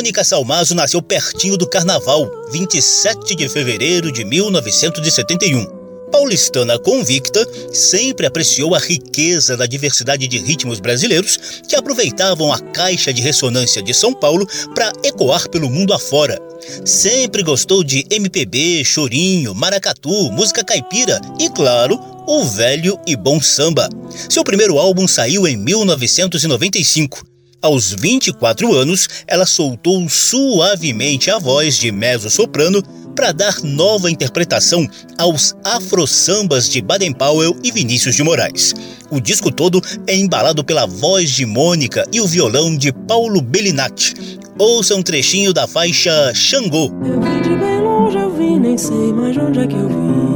Mônica 0.08 0.24
Salmazo 0.24 0.74
nasceu 0.74 1.02
pertinho 1.02 1.58
do 1.58 1.68
Carnaval, 1.68 2.26
27 2.50 3.34
de 3.34 3.46
fevereiro 3.46 4.10
de 4.10 4.24
1971. 4.24 5.66
Paulistana 6.10 6.78
convicta, 6.78 7.46
sempre 7.74 8.24
apreciou 8.26 8.74
a 8.74 8.78
riqueza 8.78 9.54
da 9.54 9.66
diversidade 9.66 10.26
de 10.26 10.38
ritmos 10.38 10.80
brasileiros 10.80 11.60
que 11.68 11.76
aproveitavam 11.76 12.50
a 12.50 12.58
caixa 12.58 13.12
de 13.12 13.20
ressonância 13.20 13.82
de 13.82 13.92
São 13.92 14.14
Paulo 14.14 14.48
para 14.74 14.90
ecoar 15.04 15.46
pelo 15.50 15.68
mundo 15.68 15.92
afora. 15.92 16.40
Sempre 16.86 17.42
gostou 17.42 17.84
de 17.84 18.06
MPB, 18.10 18.82
chorinho, 18.86 19.54
maracatu, 19.54 20.32
música 20.32 20.64
caipira 20.64 21.20
e, 21.38 21.50
claro, 21.50 22.00
o 22.26 22.46
velho 22.46 22.98
e 23.06 23.14
bom 23.14 23.42
samba. 23.42 23.90
Seu 24.30 24.42
primeiro 24.42 24.78
álbum 24.78 25.06
saiu 25.06 25.46
em 25.46 25.58
1995. 25.58 27.37
Aos 27.60 27.92
24 27.92 28.72
anos, 28.72 29.08
ela 29.26 29.44
soltou 29.44 30.08
suavemente 30.08 31.28
a 31.28 31.40
voz 31.40 31.76
de 31.76 31.90
mezzo-soprano 31.90 32.80
para 33.16 33.32
dar 33.32 33.60
nova 33.64 34.08
interpretação 34.08 34.88
aos 35.18 35.56
afro-sambas 35.64 36.70
de 36.70 36.80
Baden-Powell 36.80 37.56
e 37.64 37.72
Vinícius 37.72 38.14
de 38.14 38.22
Moraes. 38.22 38.74
O 39.10 39.20
disco 39.20 39.50
todo 39.50 39.82
é 40.06 40.14
embalado 40.14 40.62
pela 40.62 40.86
voz 40.86 41.30
de 41.30 41.44
Mônica 41.44 42.06
e 42.12 42.20
o 42.20 42.28
violão 42.28 42.76
de 42.76 42.92
Paulo 42.92 43.42
Bellinati. 43.42 44.38
Ouça 44.56 44.94
um 44.94 45.02
trechinho 45.02 45.52
da 45.52 45.66
faixa 45.66 46.32
Xangô. 46.32 46.92
Eu 47.04 47.20
vim 47.20 47.42
de 47.42 47.56
bem 47.56 47.80
longe, 47.80 48.18
eu 48.18 48.36
vim, 48.36 48.60
nem 48.60 48.78
sei 48.78 49.12
mais 49.12 49.36
onde 49.36 49.58
é 49.58 49.66
que 49.66 49.74
eu 49.74 49.88
vim. 49.88 50.27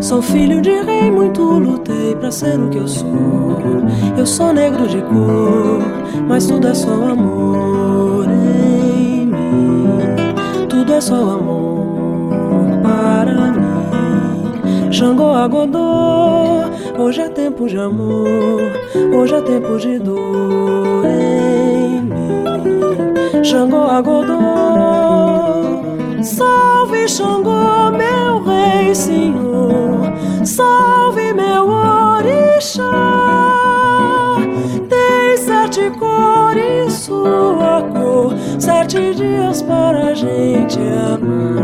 Sou 0.00 0.22
filho 0.22 0.60
de 0.62 0.70
rei, 0.70 1.10
muito 1.10 1.42
lutei 1.42 2.14
pra 2.16 2.30
ser 2.30 2.58
o 2.58 2.68
que 2.68 2.78
eu 2.78 2.88
sou. 2.88 3.58
Eu 4.16 4.24
sou 4.26 4.52
negro 4.52 4.86
de 4.86 5.02
cor, 5.02 5.80
mas 6.26 6.46
tudo 6.46 6.68
é 6.68 6.74
só 6.74 6.92
amor 6.92 8.26
em 8.26 9.26
mim. 9.26 10.02
Tudo 10.68 10.92
é 10.92 11.00
só 11.00 11.14
amor 11.14 12.30
para 12.82 13.52
mim. 13.52 14.92
Xangô 14.92 15.32
Agodô, 15.32 16.62
hoje 16.98 17.20
é 17.20 17.28
tempo 17.28 17.68
de 17.68 17.76
amor, 17.78 18.60
hoje 19.14 19.34
é 19.34 19.40
tempo 19.42 19.76
de 19.78 19.98
dor 19.98 21.04
em 21.04 22.02
mim. 22.02 23.44
Xangô 23.44 23.82
Agodô, 23.82 24.34
salve 26.28 27.08
Xangô, 27.08 27.90
meu 27.90 28.42
rei, 28.44 28.94
senhor, 28.94 30.12
salve 30.44 31.32
meu 31.32 31.66
orixá. 31.68 32.90
Tem 34.88 35.36
sete 35.38 35.90
cores 35.98 36.92
sua 36.92 37.82
cor, 37.94 38.34
sete 38.58 39.14
dias 39.14 39.62
para 39.62 40.10
a 40.10 40.14
gente 40.14 40.78
amar. 41.14 41.56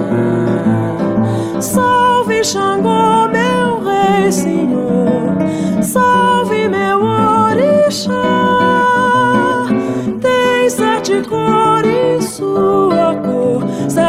Salve 1.61 2.43
Xangô, 2.43 3.29
meu 3.29 3.85
rei, 3.85 4.33
senhor, 4.33 5.37
salve 5.83 6.69
meu 6.69 7.03
orixá. 7.05 8.54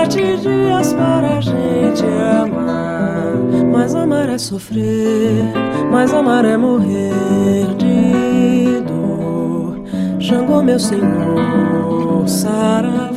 Sete 0.05 0.37
dias 0.37 0.93
para 0.93 1.37
a 1.37 1.41
gente 1.41 2.03
amar. 2.05 3.33
Mas 3.71 3.95
amar 3.95 4.29
é 4.29 4.37
sofrer, 4.37 5.51
mas 5.91 6.13
amar 6.13 6.45
é 6.45 6.55
morrer 6.57 7.65
de 7.77 8.81
dor. 8.81 9.81
Xangô, 10.19 10.61
meu 10.61 10.79
senhor, 10.79 12.27
saravá, 12.27 13.15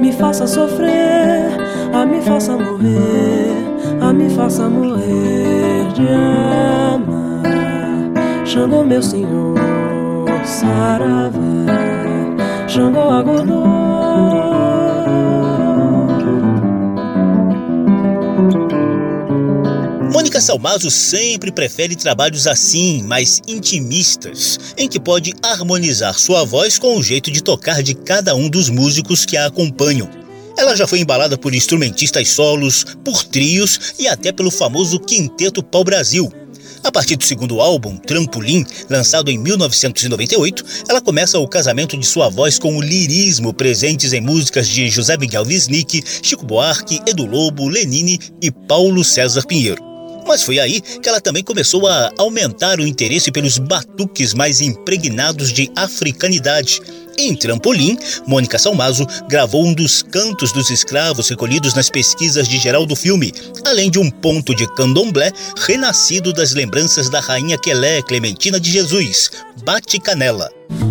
me 0.00 0.12
faça 0.12 0.46
sofrer, 0.46 1.48
a 1.92 2.04
me 2.04 2.20
faça 2.22 2.56
morrer, 2.56 3.54
a 4.00 4.12
me 4.12 4.28
faça 4.30 4.68
morrer 4.68 5.92
de 5.94 6.08
amar. 6.92 7.42
Xangô, 8.44 8.84
meu 8.84 9.02
senhor, 9.02 9.54
saravá, 10.44 11.38
Xangô, 12.66 13.10
agodô. 13.10 14.55
Mônica 20.36 20.40
Salmazo 20.40 20.90
sempre 20.90 21.50
prefere 21.50 21.96
trabalhos 21.96 22.46
assim, 22.46 23.02
mais 23.02 23.40
intimistas, 23.48 24.60
em 24.76 24.86
que 24.86 25.00
pode 25.00 25.32
harmonizar 25.42 26.18
sua 26.18 26.44
voz 26.44 26.78
com 26.78 26.98
o 26.98 27.02
jeito 27.02 27.30
de 27.30 27.42
tocar 27.42 27.82
de 27.82 27.94
cada 27.94 28.34
um 28.34 28.50
dos 28.50 28.68
músicos 28.68 29.24
que 29.24 29.34
a 29.34 29.46
acompanham. 29.46 30.10
Ela 30.58 30.76
já 30.76 30.86
foi 30.86 31.00
embalada 31.00 31.38
por 31.38 31.54
instrumentistas 31.54 32.28
solos, 32.28 32.84
por 33.02 33.24
trios 33.24 33.94
e 33.98 34.06
até 34.06 34.30
pelo 34.30 34.50
famoso 34.50 35.00
Quinteto 35.00 35.62
Pau 35.62 35.82
Brasil. 35.82 36.30
A 36.84 36.92
partir 36.92 37.16
do 37.16 37.24
segundo 37.24 37.58
álbum, 37.62 37.96
Trampolim, 37.96 38.66
lançado 38.90 39.30
em 39.30 39.38
1998, 39.38 40.64
ela 40.86 41.00
começa 41.00 41.38
o 41.38 41.48
casamento 41.48 41.96
de 41.96 42.04
sua 42.04 42.28
voz 42.28 42.58
com 42.58 42.76
o 42.76 42.82
lirismo 42.82 43.54
presentes 43.54 44.12
em 44.12 44.20
músicas 44.20 44.68
de 44.68 44.90
José 44.90 45.16
Miguel 45.16 45.46
Wisnik, 45.46 46.04
Chico 46.22 46.44
Buarque, 46.44 47.00
Edu 47.06 47.24
Lobo, 47.24 47.68
Lenine 47.68 48.20
e 48.42 48.50
Paulo 48.50 49.02
César 49.02 49.46
Pinheiro. 49.46 49.95
Mas 50.26 50.42
foi 50.42 50.58
aí 50.58 50.80
que 50.80 51.08
ela 51.08 51.20
também 51.20 51.42
começou 51.42 51.86
a 51.86 52.10
aumentar 52.18 52.78
o 52.80 52.86
interesse 52.86 53.30
pelos 53.30 53.58
batuques 53.58 54.34
mais 54.34 54.60
impregnados 54.60 55.52
de 55.52 55.70
africanidade. 55.76 56.80
Em 57.18 57.34
Trampolim, 57.34 57.96
Mônica 58.26 58.58
Salmazo 58.58 59.06
gravou 59.28 59.64
um 59.64 59.72
dos 59.72 60.02
cantos 60.02 60.52
dos 60.52 60.68
escravos 60.70 61.30
recolhidos 61.30 61.72
nas 61.74 61.88
pesquisas 61.88 62.46
de 62.46 62.58
geral 62.58 62.84
do 62.84 62.94
filme, 62.94 63.32
além 63.64 63.90
de 63.90 63.98
um 63.98 64.10
ponto 64.10 64.54
de 64.54 64.66
candomblé 64.74 65.32
renascido 65.66 66.32
das 66.32 66.52
lembranças 66.52 67.08
da 67.08 67.20
rainha 67.20 67.56
Quelé 67.56 68.02
Clementina 68.02 68.60
de 68.60 68.70
Jesus, 68.70 69.30
Bate 69.64 69.98
Canela. 69.98 70.50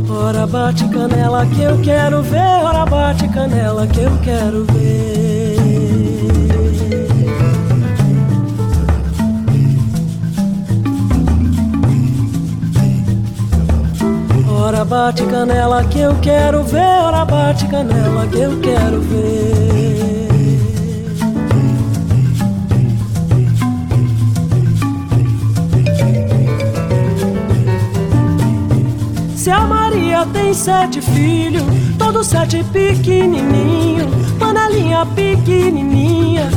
Ora 0.09 0.47
bate 0.47 0.87
canela 0.87 1.45
que 1.47 1.61
eu 1.61 1.79
quero 1.81 2.23
ver, 2.23 2.39
ora 2.63 2.85
bate 2.85 3.27
canela 3.27 3.85
que 3.85 3.99
eu 3.99 4.17
quero 4.23 4.65
ver. 4.65 5.34
Ora 14.85 15.07
bate 15.07 15.25
canela 15.25 15.83
que 15.85 15.99
eu 15.99 16.13
quero 16.21 16.63
ver, 16.63 16.77
ora 16.77 17.25
bate 17.25 17.67
canela 17.67 18.27
que 18.27 18.37
eu 18.37 18.59
quero 18.59 19.01
ver. 19.01 20.27
Se 29.35 29.49
a 29.49 29.61
Maria 29.61 30.23
tem 30.31 30.53
sete 30.53 31.01
filhos, 31.01 31.63
todos 31.97 32.27
sete 32.27 32.63
pequenininho, 32.65 34.07
panelinha 34.37 35.03
pequenininha, 35.03 36.47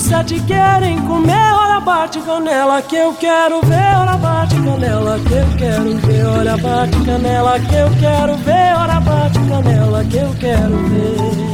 sete 0.00 0.40
querem 0.40 1.00
comer. 1.02 1.52
Olha 1.52 1.80
bate 1.80 2.20
canela 2.20 2.82
que 2.82 2.96
eu 2.96 3.14
quero 3.14 3.60
ver, 3.62 3.96
olha 3.96 4.16
bate 4.16 4.54
canela 4.56 5.18
que 5.20 5.34
eu 5.34 5.56
quero 5.58 5.96
ver, 5.98 6.26
olha 6.26 6.56
bate 6.56 7.04
canela 7.04 7.60
que 7.60 7.74
eu 7.74 7.90
quero 8.00 8.36
ver, 8.38 8.76
olha 8.76 9.00
bate 9.00 9.38
canela 9.48 10.04
que 10.04 10.16
eu 10.16 10.34
quero 10.40 10.88
ver. 10.88 11.50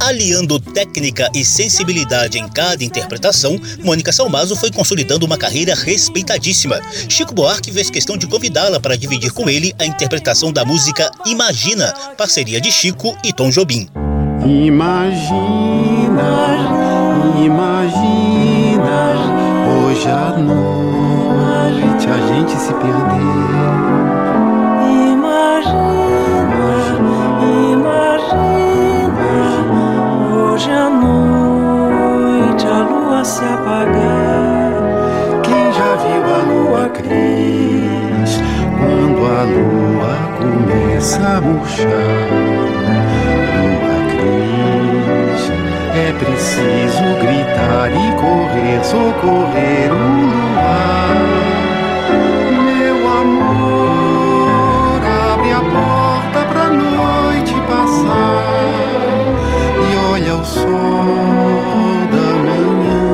Aliando 0.00 0.58
técnica 0.58 1.28
e 1.34 1.44
sensibilidade 1.44 2.38
em 2.38 2.48
cada 2.48 2.82
interpretação, 2.82 3.60
Mônica 3.84 4.10
Salmazo 4.10 4.56
foi 4.56 4.70
consolidando 4.70 5.26
uma 5.26 5.36
carreira 5.36 5.74
respeitadíssima. 5.74 6.80
Chico 7.10 7.34
Buarque 7.34 7.70
fez 7.70 7.90
questão 7.90 8.16
de 8.16 8.26
convidá-la 8.26 8.80
para 8.80 8.96
dividir 8.96 9.32
com 9.32 9.50
ele 9.50 9.74
a 9.78 9.84
interpretação 9.84 10.50
da 10.50 10.64
música 10.64 11.10
Imagina, 11.26 11.92
parceria 12.16 12.58
de 12.58 12.72
Chico 12.72 13.14
e 13.22 13.34
Tom 13.34 13.50
Jobim. 13.50 13.86
Imagina, 14.46 16.30
imagina, 17.44 19.00
hoje 19.84 20.08
à 20.08 20.36
noite 20.38 22.08
a 22.08 22.18
gente 22.28 22.52
se 22.52 22.72
perder. 22.74 23.18
Hoje 30.32 30.70
à 30.70 30.90
noite 30.90 32.66
a 32.66 32.82
lua 32.82 33.24
se 33.24 33.44
apagar. 33.44 34.72
Quem 35.42 35.72
já 35.72 35.96
viu 35.96 36.24
a 36.34 36.38
lua 36.42 36.88
cris 36.90 38.40
quando 38.78 39.26
a 39.26 39.42
lua 39.44 40.14
começa 40.38 41.20
a 41.20 41.40
murchar? 41.40 43.17
É 46.00 46.12
preciso 46.12 47.02
gritar 47.20 47.90
e 47.90 48.12
correr, 48.12 48.84
socorrer 48.84 49.90
o 49.92 49.94
luar. 50.30 51.16
Meu 52.64 52.98
amor, 53.20 55.00
abre 55.32 55.50
a 55.52 55.60
porta 55.60 56.40
pra 56.52 56.66
noite 56.68 57.54
passar. 57.66 58.44
E 59.90 59.96
olha 60.12 60.34
o 60.36 60.44
sol 60.44 60.64
da 62.12 62.28
manhã, 62.46 63.04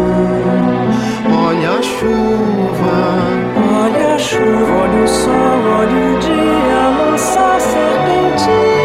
olha 1.46 1.70
a 1.78 1.82
chuva, 1.82 2.96
Olha 3.82 4.14
a 4.14 4.18
chuva, 4.18 4.72
olha 4.82 5.04
o 5.04 5.08
sol, 5.08 5.60
olha 5.78 6.16
o 6.16 6.18
dia 6.18 6.80
lançar 6.98 7.60
serpentinas, 7.60 8.83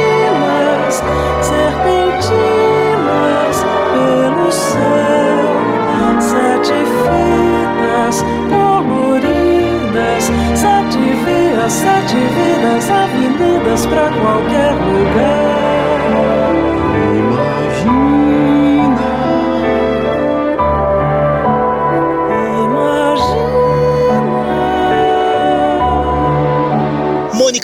céu, 4.51 6.19
sete 6.19 6.73
fitas 7.03 8.23
coloridas, 8.49 10.23
sete 10.55 10.97
vias, 10.97 11.73
sete 11.73 12.15
vidas, 12.15 12.89
avenidas 12.89 13.85
pra 13.85 14.09
qualquer 14.09 14.73
lugar. 14.73 15.58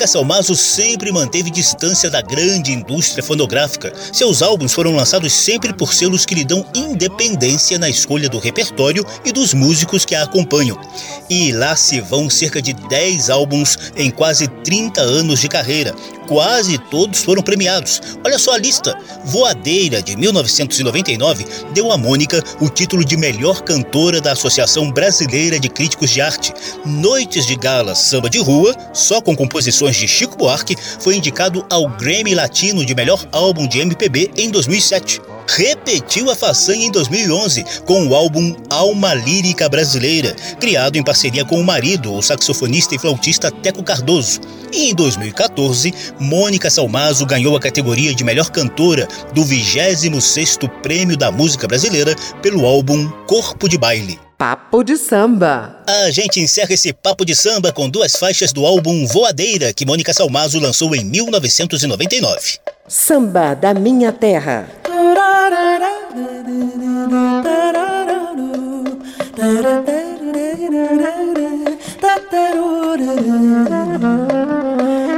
Mônica 0.05 0.07
Salmazo 0.07 0.55
sempre 0.55 1.11
manteve 1.11 1.49
distância 1.49 2.09
da 2.09 2.21
grande 2.21 2.71
indústria 2.71 3.23
fonográfica. 3.23 3.91
Seus 4.13 4.41
álbuns 4.41 4.71
foram 4.71 4.95
lançados 4.95 5.33
sempre 5.33 5.73
por 5.73 5.93
selos 5.93 6.25
que 6.25 6.35
lhe 6.35 6.43
dão 6.43 6.65
independência 6.75 7.79
na 7.79 7.89
escolha 7.89 8.29
do 8.29 8.37
repertório 8.37 9.05
e 9.23 9.31
dos 9.31 9.53
músicos 9.53 10.05
que 10.05 10.13
a 10.13 10.23
acompanham. 10.23 10.79
E 11.29 11.51
lá 11.51 11.75
se 11.75 12.01
vão 12.01 12.29
cerca 12.29 12.61
de 12.61 12.73
10 12.73 13.29
álbuns 13.29 13.77
em 13.95 14.11
quase 14.11 14.47
30 14.47 15.01
anos 15.01 15.39
de 15.39 15.49
carreira, 15.49 15.95
quase 16.27 16.77
todos 16.77 17.23
foram 17.23 17.41
premiados. 17.41 18.01
Olha 18.23 18.37
só 18.37 18.53
a 18.53 18.57
lista: 18.57 18.97
Voadeira, 19.25 20.01
de 20.01 20.15
1999, 20.15 21.45
deu 21.73 21.91
a 21.91 21.97
Mônica 21.97 22.43
o 22.59 22.69
título 22.69 23.03
de 23.03 23.17
melhor 23.17 23.61
cantora 23.61 24.19
da 24.21 24.33
Associação 24.33 24.91
Brasileira 24.91 25.59
de 25.59 25.69
Críticos 25.69 26.09
de 26.09 26.21
Arte. 26.21 26.53
Noites 26.85 27.45
de 27.45 27.55
Gala 27.55 27.95
Samba 27.95 28.29
de 28.29 28.39
Rua, 28.39 28.75
só 28.93 29.21
com 29.21 29.35
composições 29.35 29.95
de 29.95 30.07
Chico 30.07 30.37
Buarque, 30.37 30.75
foi 30.99 31.15
indicado 31.15 31.65
ao 31.69 31.89
Grammy 31.89 32.35
Latino 32.35 32.85
de 32.85 32.95
melhor 32.95 33.25
álbum 33.31 33.67
de 33.67 33.79
MPB 33.79 34.31
em 34.37 34.49
2007 34.49 35.21
repetiu 35.47 36.29
a 36.29 36.35
façanha 36.35 36.85
em 36.85 36.91
2011 36.91 37.63
com 37.85 38.07
o 38.07 38.15
álbum 38.15 38.55
Alma 38.69 39.13
Lírica 39.13 39.69
Brasileira, 39.69 40.35
criado 40.59 40.97
em 40.97 41.03
parceria 41.03 41.45
com 41.45 41.59
o 41.59 41.63
marido, 41.63 42.13
o 42.13 42.21
saxofonista 42.21 42.95
e 42.95 42.99
flautista 42.99 43.51
Teco 43.51 43.83
Cardoso. 43.83 44.41
E 44.71 44.89
em 44.89 44.95
2014, 44.95 45.93
Mônica 46.19 46.69
Salmazo 46.69 47.25
ganhou 47.25 47.55
a 47.55 47.59
categoria 47.59 48.13
de 48.13 48.23
melhor 48.23 48.49
cantora 48.49 49.07
do 49.33 49.43
26º 49.43 50.69
Prêmio 50.81 51.17
da 51.17 51.31
Música 51.31 51.67
Brasileira 51.67 52.15
pelo 52.41 52.65
álbum 52.65 53.09
Corpo 53.27 53.67
de 53.67 53.77
Baile. 53.77 54.19
Papo 54.37 54.83
de 54.83 54.97
Samba. 54.97 55.77
A 55.87 56.11
gente 56.11 56.41
encerra 56.41 56.73
esse 56.73 56.91
papo 56.91 57.23
de 57.23 57.33
samba 57.33 57.71
com 57.71 57.89
duas 57.89 58.17
faixas 58.17 58.51
do 58.51 58.65
álbum 58.65 59.05
Voadeira, 59.07 59.73
que 59.73 59.85
Mônica 59.85 60.13
Salmazo 60.13 60.59
lançou 60.59 60.93
em 60.93 61.05
1999. 61.05 62.59
Samba 62.87 63.53
da 63.55 63.73
Minha 63.73 64.11
Terra. 64.11 64.67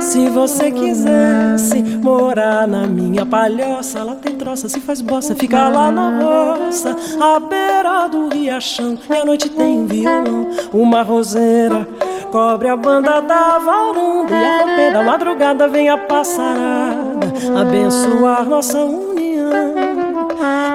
Se 0.07 0.29
você 0.29 0.71
quisesse 0.71 1.83
morar 2.01 2.65
na 2.65 2.87
minha 2.87 3.25
palhoça, 3.25 4.01
lá 4.05 4.15
tem 4.15 4.35
troça, 4.35 4.69
se 4.69 4.79
faz 4.79 5.01
bossa, 5.01 5.35
fica 5.35 5.67
lá 5.67 5.91
na 5.91 6.21
roça, 6.21 6.95
à 7.19 7.37
beira 7.41 8.07
do 8.07 8.29
riachão. 8.29 8.97
E 9.09 9.13
à 9.13 9.25
noite 9.25 9.49
tem 9.49 9.79
um 9.79 9.85
violão, 9.85 10.47
uma 10.71 11.01
roseira, 11.01 11.85
cobre 12.31 12.69
a 12.69 12.77
banda 12.77 13.19
da 13.21 13.59
varanda. 13.59 14.33
E 14.33 14.45
a 14.45 14.75
pé 14.77 14.91
da 14.91 15.03
madrugada 15.03 15.67
vem 15.67 15.89
a 15.89 15.97
passarada, 15.97 17.27
abençoar 17.59 18.45
nossa 18.45 18.79
união. 18.79 19.75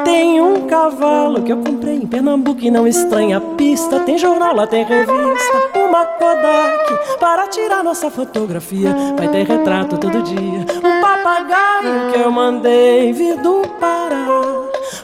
Tem 0.04 0.42
um 0.42 0.66
cavalo 0.66 1.42
que 1.42 1.52
eu 1.52 1.56
comprei 1.56 1.94
em 1.94 2.06
Pernambuco 2.06 2.60
e 2.60 2.70
não 2.70 2.86
estranha 2.86 3.38
a 3.38 3.40
pista. 3.40 3.98
Tem 4.00 4.18
jornal, 4.18 4.54
lá 4.54 4.66
tem 4.66 4.84
revista, 4.84 5.81
uma 5.92 6.06
Kodak 6.06 7.18
para 7.20 7.46
tirar 7.48 7.84
nossa 7.84 8.10
fotografia. 8.10 8.96
Vai 9.14 9.28
ter 9.28 9.46
retrato 9.46 9.98
todo 9.98 10.22
dia. 10.22 10.64
Um 10.82 11.00
papagaio 11.02 12.10
que 12.10 12.18
eu 12.18 12.30
mandei 12.30 13.12
vir 13.12 13.36
do 13.36 13.60
Pará. 13.78 14.26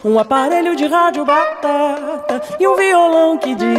Um 0.03 0.18
aparelho 0.18 0.74
de 0.74 0.87
rádio 0.87 1.27
batata 1.27 2.40
e 2.59 2.66
um 2.66 2.74
violão 2.74 3.37
que 3.37 3.55
diz 3.55 3.79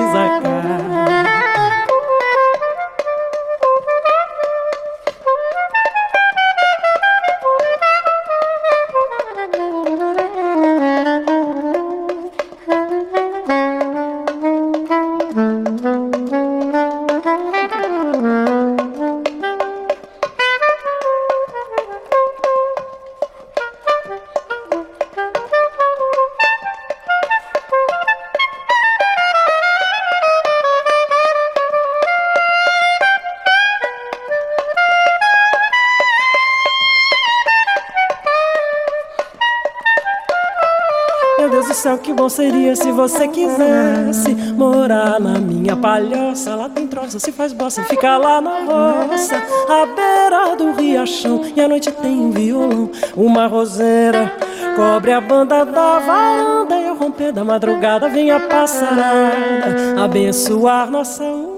cara. 42.19 42.29
seria 42.29 42.75
se 42.75 42.91
você 42.91 43.27
quisesse 43.27 44.35
morar 44.55 45.19
na 45.19 45.39
minha 45.39 45.75
palhoça? 45.75 46.55
Lá 46.55 46.69
tem 46.69 46.87
troça, 46.87 47.19
se 47.19 47.31
faz 47.31 47.53
bossa, 47.53 47.83
fica 47.83 48.17
lá 48.17 48.41
na 48.41 48.59
roça, 48.59 49.35
à 49.37 49.85
beira 49.85 50.55
do 50.55 50.73
riachão. 50.73 51.41
E 51.55 51.61
à 51.61 51.67
noite 51.67 51.91
tem 51.91 52.19
um 52.19 52.31
violão, 52.31 52.89
uma 53.15 53.47
roseira, 53.47 54.31
cobre 54.75 55.11
a 55.11 55.21
banda 55.21 55.65
da 55.65 55.99
varanda. 55.99 56.75
E 56.75 56.87
ao 56.87 56.95
romper 56.95 57.31
da 57.31 57.43
madrugada 57.43 58.09
vem 58.09 58.31
a 58.31 58.39
passarada 58.39 60.03
abençoar 60.03 60.89
nossa 60.89 61.48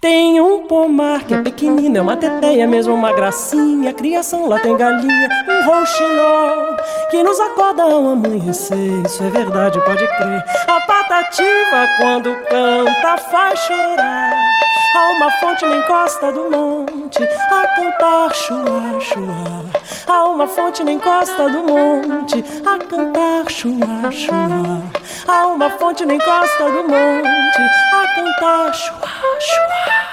Tem 0.00 0.40
um 0.40 0.66
pomar 0.66 1.24
que 1.24 1.34
é 1.34 1.42
pequenino, 1.42 1.98
é 1.98 2.00
uma 2.00 2.16
teteia, 2.16 2.66
mesmo 2.66 2.94
uma 2.94 3.12
gracinha. 3.12 3.92
Criação 3.92 4.48
lá 4.48 4.58
tem 4.58 4.74
galinha, 4.74 5.28
um 5.46 5.66
rouxinol 5.66 6.76
que 7.10 7.22
nos 7.22 7.38
acorda 7.38 7.82
ao 7.82 8.08
amanhecer. 8.08 9.02
Isso 9.04 9.22
é 9.22 9.28
verdade, 9.28 9.78
pode 9.84 10.06
crer. 10.06 10.42
A 10.66 10.80
patativa, 10.86 11.86
quando 11.98 12.34
canta, 12.46 13.18
faz 13.30 13.60
chorar. 13.60 14.32
Há 14.96 15.08
uma 15.16 15.30
fonte 15.32 15.66
na 15.66 15.76
encosta 15.76 16.32
do 16.32 16.50
monte 16.50 17.22
a 17.22 17.66
cantar 17.76 18.34
chua, 18.34 19.00
chua. 19.00 19.69
Há 20.06 20.24
uma 20.24 20.46
fonte 20.46 20.82
na 20.84 20.92
encosta 20.92 21.48
do 21.48 21.62
monte 21.62 22.44
a 22.66 22.78
cantar 22.78 23.50
chua, 23.50 24.10
chua. 24.10 24.82
Há 25.26 25.46
uma 25.46 25.70
fonte 25.70 26.04
na 26.04 26.14
encosta 26.14 26.64
do 26.64 26.82
monte 26.82 27.60
a 27.92 28.14
cantar 28.14 28.74
chua, 28.74 29.08
chua. 29.40 30.09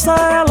Dança 0.00 0.49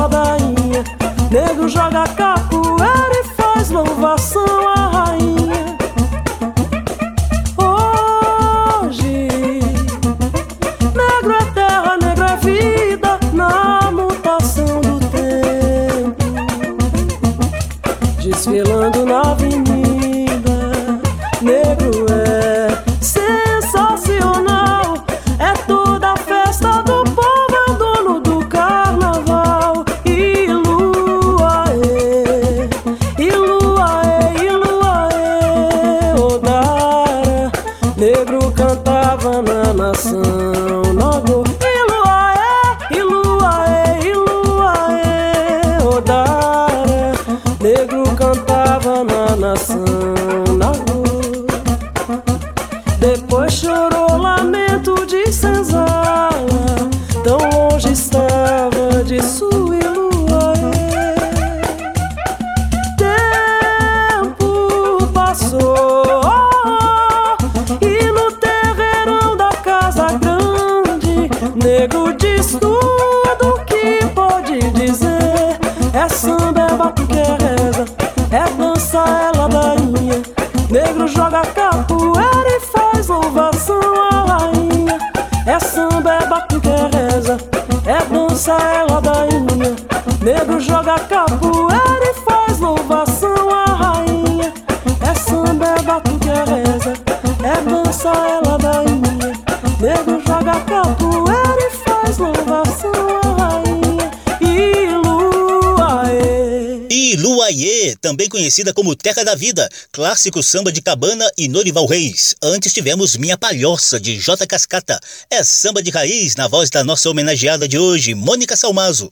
E 106.90 107.12
é 107.12 107.14
Iluaiê, 107.14 107.96
também 108.00 108.30
conhecida 108.30 108.74
como 108.74 108.96
Terra 108.96 109.24
da 109.24 109.36
Vida, 109.36 109.70
clássico 109.92 110.44
samba 110.44 110.72
de 110.72 110.82
Cabana 110.82 111.30
e 111.38 111.48
Norival 111.48 111.86
Reis. 111.86 112.36
Antes 112.42 112.74
tivemos 112.74 113.18
Minha 113.18 113.38
Palhoça, 113.38 114.00
de 114.00 114.20
J. 114.20 114.46
Cascata. 114.46 115.00
É 115.30 115.44
samba 115.44 115.82
de 115.82 115.90
raiz 115.90 116.36
na 116.36 116.48
voz 116.48 116.70
da 116.70 116.84
nossa 116.84 117.10
homenageada 117.10 117.68
de 117.68 117.78
hoje, 117.78 118.14
Mônica 118.14 118.56
Salmazo. 118.56 119.12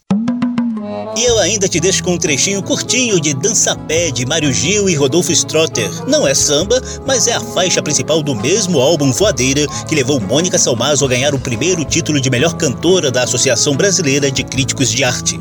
E 1.17 1.25
eu 1.25 1.39
ainda 1.39 1.67
te 1.67 1.79
deixo 1.79 2.03
com 2.03 2.13
um 2.13 2.17
trechinho 2.17 2.61
curtinho 2.61 3.19
de 3.19 3.33
Dança 3.33 3.75
Pé 3.75 4.11
de 4.11 4.23
Mário 4.23 4.53
Gil 4.53 4.87
e 4.87 4.93
Rodolfo 4.93 5.31
Strotter. 5.31 5.89
Não 6.07 6.27
é 6.27 6.35
samba, 6.35 6.79
mas 7.07 7.25
é 7.27 7.33
a 7.33 7.39
faixa 7.39 7.81
principal 7.81 8.21
do 8.21 8.35
mesmo 8.35 8.79
álbum 8.79 9.11
Voadeira 9.11 9.65
que 9.89 9.95
levou 9.95 10.19
Mônica 10.19 10.59
Salmazo 10.59 11.03
a 11.05 11.07
ganhar 11.07 11.33
o 11.33 11.39
primeiro 11.39 11.83
título 11.83 12.21
de 12.21 12.29
melhor 12.29 12.55
cantora 12.55 13.09
da 13.09 13.23
Associação 13.23 13.75
Brasileira 13.75 14.29
de 14.29 14.43
Críticos 14.43 14.91
de 14.91 15.03
Arte. 15.03 15.39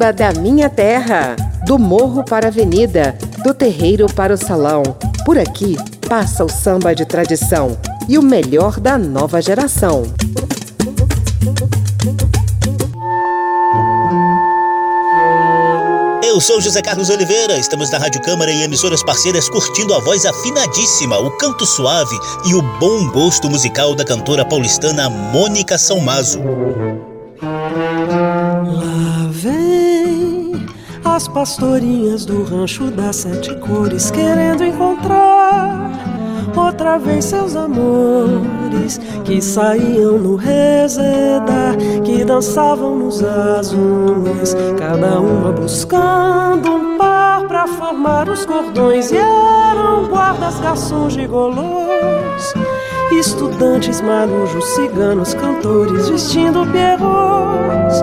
Samba 0.00 0.12
da 0.14 0.32
Minha 0.32 0.70
Terra. 0.70 1.36
Do 1.66 1.78
morro 1.78 2.24
para 2.24 2.46
a 2.46 2.48
avenida, 2.48 3.18
do 3.44 3.52
terreiro 3.52 4.06
para 4.06 4.32
o 4.32 4.36
salão. 4.36 4.82
Por 5.26 5.38
aqui 5.38 5.76
passa 6.08 6.42
o 6.42 6.48
samba 6.48 6.94
de 6.94 7.04
tradição 7.04 7.78
e 8.08 8.16
o 8.16 8.22
melhor 8.22 8.80
da 8.80 8.96
nova 8.96 9.42
geração. 9.42 10.04
Eu 16.24 16.40
sou 16.40 16.62
José 16.62 16.80
Carlos 16.80 17.10
Oliveira, 17.10 17.58
estamos 17.58 17.90
na 17.90 17.98
Rádio 17.98 18.22
Câmara 18.22 18.50
e 18.50 18.62
emissoras 18.62 19.02
parceiras 19.02 19.50
curtindo 19.50 19.92
a 19.92 20.00
voz 20.00 20.24
afinadíssima, 20.24 21.18
o 21.18 21.30
canto 21.32 21.66
suave 21.66 22.18
e 22.46 22.54
o 22.54 22.62
bom 22.78 23.06
gosto 23.10 23.50
musical 23.50 23.94
da 23.94 24.04
cantora 24.04 24.46
paulistana 24.46 25.10
Mônica 25.10 25.76
Salmazo. 25.76 26.40
As 31.14 31.26
pastorinhas 31.26 32.24
do 32.24 32.44
rancho 32.44 32.90
das 32.90 33.16
sete 33.16 33.54
cores 33.56 34.10
querendo 34.10 34.64
encontrar 34.64 35.90
outra 36.56 36.98
vez 36.98 37.24
seus 37.24 37.56
amores 37.56 38.98
que 39.24 39.40
saíam 39.42 40.18
no 40.18 40.36
rezedar, 40.36 41.76
que 42.04 42.24
dançavam 42.24 42.96
nos 42.96 43.22
azuis, 43.22 44.54
cada 44.78 45.20
uma 45.20 45.52
buscando 45.52 46.70
um 46.70 46.98
par 46.98 47.44
pra 47.46 47.66
formar 47.66 48.28
os 48.28 48.46
cordões 48.46 49.10
e 49.10 49.16
eram 49.16 50.06
guardas, 50.08 50.60
garçons, 50.60 51.12
gigolôs. 51.12 52.54
Estudantes, 53.12 54.00
marujos, 54.00 54.64
ciganos, 54.66 55.34
cantores 55.34 56.08
vestindo 56.08 56.64
pierrots 56.70 58.00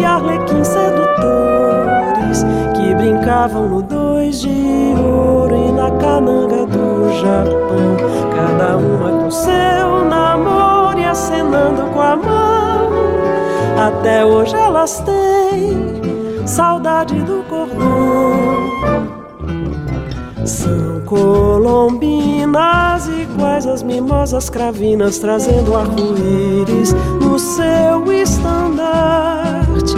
e 0.00 0.04
arlequins 0.04 0.68
sedutores 0.68 1.53
que 3.24 3.30
brincavam 3.30 3.68
no 3.68 3.82
dois 3.82 4.40
de 4.42 4.94
ouro 4.98 5.56
e 5.56 5.72
na 5.72 5.90
cananga 5.92 6.66
do 6.66 7.10
Japão. 7.20 7.96
Cada 8.36 8.76
uma 8.76 9.22
com 9.22 9.30
seu 9.30 10.04
namoro 10.04 10.98
e 10.98 11.04
acenando 11.04 11.84
com 11.92 12.02
a 12.02 12.16
mão. 12.16 12.90
Até 13.78 14.24
hoje 14.24 14.54
elas 14.54 15.00
têm 15.00 16.46
saudade 16.46 17.14
do 17.22 17.42
cordão. 17.48 18.34
São 20.44 21.00
colombinas 21.06 23.08
iguais 23.08 23.66
as 23.66 23.82
mimosas 23.82 24.50
cravinas, 24.50 25.18
trazendo 25.18 25.74
arco-íris 25.74 26.92
no 27.22 27.38
seu 27.38 28.12
estandarte, 28.12 29.96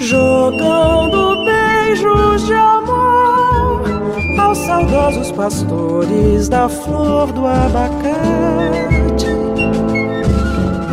jogando 0.00 1.44
beijos 1.90 2.46
de 2.46 2.54
amor 2.54 3.82
aos 4.38 4.58
saudosos 4.58 5.32
pastores 5.32 6.48
da 6.48 6.68
flor 6.68 7.32
do 7.32 7.44
abacate. 7.46 9.26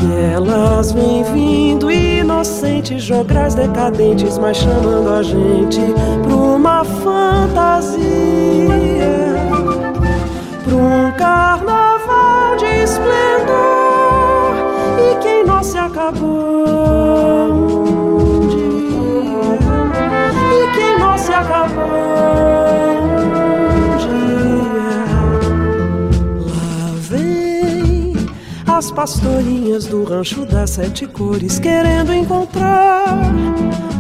E 0.01 0.33
elas 0.33 0.91
vêm 0.91 1.23
vindo 1.23 1.91
inocentes, 1.91 3.03
jograis 3.03 3.53
decadentes, 3.53 4.38
mas 4.39 4.57
chamando 4.57 5.13
a 5.13 5.21
gente 5.21 5.81
pra 6.23 6.36
uma 6.36 6.83
fantasia, 6.83 8.07
pra 10.63 10.75
um 10.75 11.12
carnaval 11.12 12.55
de 12.57 12.65
esplendor. 12.65 14.55
E 14.99 15.15
quem 15.21 15.43
não 15.45 15.63
se 15.63 15.77
acabou 15.77 17.57
as 28.78 28.91
pastorinhas 28.91 29.88
do 29.88 30.04
rancho 30.04 30.45
das 30.45 30.69
sete 30.69 31.08
cores 31.08 31.58
querendo 31.58 32.13
encontrar 32.13 33.08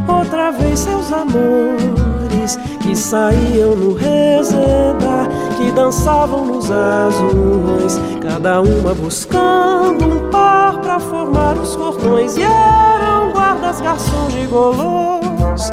outra 0.07 0.51
vez 0.51 0.79
seus 0.81 1.11
amores 1.11 2.59
que 2.83 2.95
saíam 2.95 3.75
no 3.75 3.95
rezedar, 3.95 5.27
que 5.57 5.71
dançavam 5.71 6.45
nos 6.45 6.69
azuis, 6.69 7.99
cada 8.21 8.61
uma 8.61 8.93
buscando 8.93 10.05
um 10.05 10.29
par 10.29 10.79
para 10.79 10.99
formar 10.99 11.57
os 11.57 11.75
cordões 11.75 12.37
e 12.37 12.43
eram 12.43 13.31
guardas, 13.31 13.81
garçons 13.81 14.31
de 14.31 14.45
golos, 14.45 15.71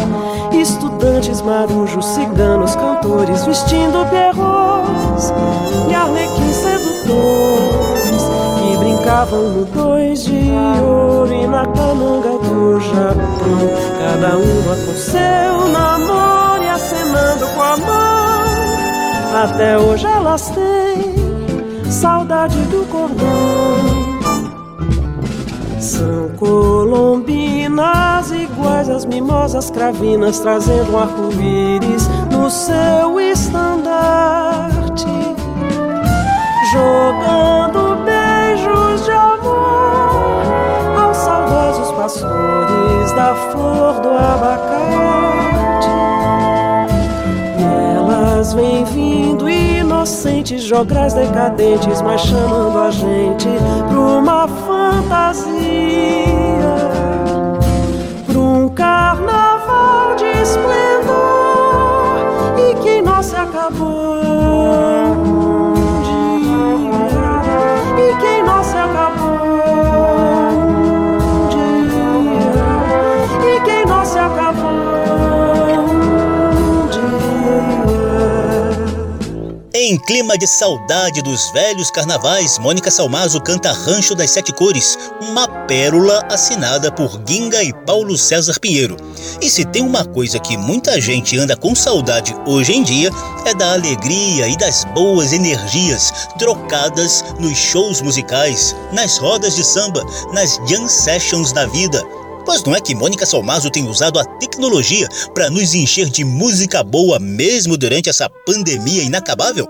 estudantes 0.69 1.41
marujos, 1.43 2.05
ciganos, 2.05 2.75
cantores 2.75 3.45
vestindo 3.45 4.09
pierrots 4.11 5.33
e 5.89 5.95
arlequins 5.95 6.57
sedutores 6.57 7.95
brincavam 8.85 9.51
no 9.51 9.65
dois 9.67 10.25
de 10.25 10.51
ouro 10.83 11.35
e 11.35 11.47
na 11.47 11.65
cananga 11.67 12.39
do 12.39 12.81
Japão. 12.81 13.25
Cada 13.99 14.37
uma 14.37 14.77
com 14.77 14.95
seu 14.95 15.69
namoro 15.69 16.63
e 16.63 16.69
acenando 16.69 17.47
com 17.49 17.63
a 17.63 17.77
mão. 17.77 19.45
Até 19.45 19.79
hoje 19.79 20.07
elas 20.07 20.51
têm 20.51 21.91
saudade 21.91 22.59
do 22.65 22.87
cordão. 22.91 24.14
São 25.95 26.29
colombinas 26.37 28.33
iguais 28.33 28.91
às 28.91 29.05
mimosas 29.05 29.71
cravinas, 29.71 30.41
trazendo 30.41 30.91
um 30.93 30.99
arco-íris 30.99 32.09
no 32.33 32.51
seu 32.51 33.21
estandarte, 33.21 35.07
jogando 36.73 37.97
beijos 38.05 39.05
de 39.05 39.13
amor 39.13 40.43
aos 41.01 41.17
saudosos 41.17 41.93
pastores 41.93 43.13
da 43.13 43.37
flor 43.53 44.01
do 44.01 44.09
abacate. 44.09 44.75
Elas 47.97 48.53
vêm 48.53 48.85
vindo 48.85 49.49
inocentes, 49.49 50.65
jograis 50.65 51.15
decadentes, 51.15 52.03
mas 52.03 52.21
chamando 52.23 52.81
a 52.81 52.91
gente 52.91 53.49
pra 53.89 54.01
uma 54.01 54.49
fantasia, 54.49 55.54
se 63.25 63.37
acabou. 63.37 64.54
Clima 80.05 80.37
de 80.37 80.47
saudade 80.47 81.23
dos 81.23 81.51
velhos 81.51 81.91
carnavais, 81.91 82.59
Mônica 82.59 82.91
Salmazo 82.91 83.41
canta 83.41 83.73
Rancho 83.73 84.15
das 84.15 84.31
Sete 84.31 84.53
Cores, 84.53 84.99
uma 85.21 85.49
pérola 85.67 86.23
assinada 86.31 86.93
por 86.93 87.21
Ginga 87.27 87.63
e 87.63 87.73
Paulo 87.73 88.17
César 88.19 88.61
Pinheiro. 88.61 88.97
E 89.41 89.49
se 89.49 89.65
tem 89.65 89.83
uma 89.83 90.05
coisa 90.05 90.39
que 90.39 90.57
muita 90.57 91.01
gente 91.01 91.39
anda 91.39 91.57
com 91.57 91.75
saudade 91.75 92.37
hoje 92.47 92.75
em 92.75 92.83
dia, 92.83 93.11
é 93.47 93.55
da 93.55 93.73
alegria 93.73 94.47
e 94.47 94.57
das 94.57 94.85
boas 94.95 95.33
energias 95.33 96.13
trocadas 96.39 97.25
nos 97.41 97.57
shows 97.57 98.03
musicais, 98.03 98.77
nas 98.93 99.17
rodas 99.17 99.57
de 99.57 99.65
samba, 99.65 100.05
nas 100.33 100.61
jam 100.69 100.87
sessions 100.87 101.53
da 101.53 101.67
vida. 101.67 102.03
Pois 102.45 102.63
não 102.63 102.75
é 102.75 102.81
que 102.81 102.95
Mônica 102.95 103.25
Salmazo 103.25 103.71
tem 103.71 103.89
usado 103.89 104.19
a 104.19 104.25
tecnologia 104.25 105.09
para 105.35 105.49
nos 105.49 105.75
encher 105.75 106.11
de 106.11 106.25
música 106.25 106.83
boa 106.83 107.19
mesmo 107.19 107.77
durante 107.77 108.09
essa 108.11 108.29
pandemia 108.29 109.03
inacabável? 109.03 109.67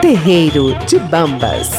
Terreiro 0.00 0.74
de 0.86 0.98
Bambas. 0.98 1.70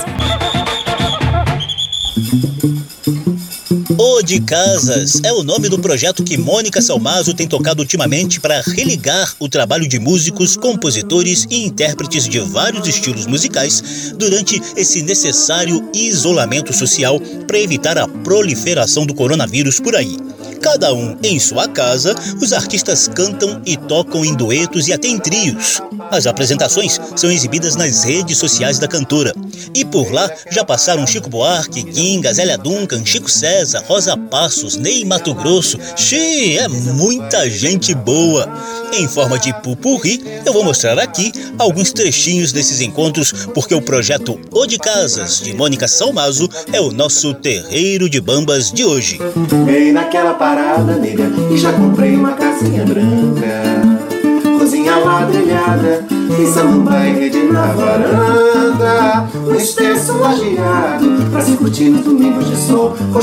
O 3.99 4.21
de 4.21 4.39
Casas 4.39 5.21
é 5.23 5.33
o 5.33 5.43
nome 5.43 5.69
do 5.69 5.79
projeto 5.79 6.23
que 6.23 6.38
Mônica 6.38 6.79
Salmazo 6.83 7.33
tem 7.33 7.47
tocado 7.47 7.81
ultimamente 7.81 8.39
para 8.39 8.62
religar 8.62 9.33
o 9.39 9.49
trabalho 9.49 9.88
de 9.88 9.97
músicos, 9.97 10.55
compositores 10.55 11.47
e 11.49 11.65
intérpretes 11.65 12.29
de 12.29 12.39
vários 12.39 12.88
estilos 12.88 13.25
musicais 13.25 14.13
durante 14.15 14.62
esse 14.75 15.01
necessário 15.01 15.89
isolamento 15.95 16.71
social 16.73 17.19
para 17.47 17.60
evitar 17.60 17.97
a 17.97 18.07
proliferação 18.07 19.03
do 19.03 19.15
coronavírus 19.15 19.79
por 19.79 19.95
aí. 19.95 20.15
Cada 20.62 20.93
um 20.93 21.17
em 21.24 21.39
sua 21.39 21.67
casa, 21.67 22.15
os 22.41 22.54
artistas 22.54 23.08
cantam 23.08 23.62
e 23.65 23.78
tocam 23.78 24.26
em 24.26 24.34
duetos 24.34 24.88
e 24.88 24.93
até 24.93 25.08
em 25.08 25.20
trios. 25.20 25.82
As 26.12 26.26
apresentações 26.28 27.00
são 27.15 27.32
exibidas 27.32 27.76
nas 27.76 28.04
redes 28.04 28.38
sociais 28.38 28.80
da 28.80 28.88
cantora. 28.88 29.34
E 29.74 29.84
por 29.84 30.12
lá 30.12 30.30
já 30.52 30.63
passaram 30.63 31.08
Chico 31.08 31.30
Buarque, 31.30 31.86
Ginga, 31.91 32.34
Zélia 32.34 32.58
Duncan, 32.58 33.06
Chico 33.06 33.30
César, 33.30 33.84
Rosa 33.88 34.15
Passos, 34.15 34.76
Ney 34.76 35.04
Mato 35.06 35.34
Grosso. 35.34 35.78
Xê, 35.96 36.58
é 36.58 36.68
muita 36.68 37.49
gente 37.49 37.93
boa. 37.93 38.47
Em 38.93 39.08
forma 39.08 39.38
de 39.38 39.53
pupurri, 39.62 40.24
eu 40.45 40.53
vou 40.53 40.64
mostrar 40.64 40.97
aqui 40.97 41.32
alguns 41.58 41.91
trechinhos 41.91 42.51
desses 42.51 42.80
encontros, 42.80 43.32
porque 43.53 43.76
o 43.76 43.82
projeto 43.82 44.39
O 44.51 44.66
de 44.66 44.78
Casas, 44.78 45.41
de 45.41 45.53
Mônica 45.53 45.88
Salmazo, 45.88 46.49
é 46.72 46.80
o 46.80 46.91
nosso 46.91 47.34
terreiro 47.34 48.10
de 48.10 48.22
bambas 48.22 48.72
de 48.72 48.86
hoje. 48.86 49.20
Ei, 49.68 49.91
naquela 49.91 50.34
parada, 50.48 50.95
nega, 50.95 51.30
e 51.52 51.58
já 51.58 51.74
comprei 51.74 52.16
uma 52.16 52.32
casinha 52.32 52.86
branca. 52.86 54.58
Cozinha 54.58 54.95
ladrilhada, 54.98 56.06
e 56.39 56.48
samambaia 56.48 57.14
rede 57.14 57.43
na 57.52 57.66
varanda. 57.68 59.28
Um 59.45 59.56
extenso 59.56 60.18
lajeado, 60.18 61.30
pra 61.32 61.41
se 61.41 61.52
curtir 61.58 61.89
nos 61.89 62.06
domingos 62.06 62.50
de 62.50 62.56
sol. 62.56 62.95
Com 63.12 63.20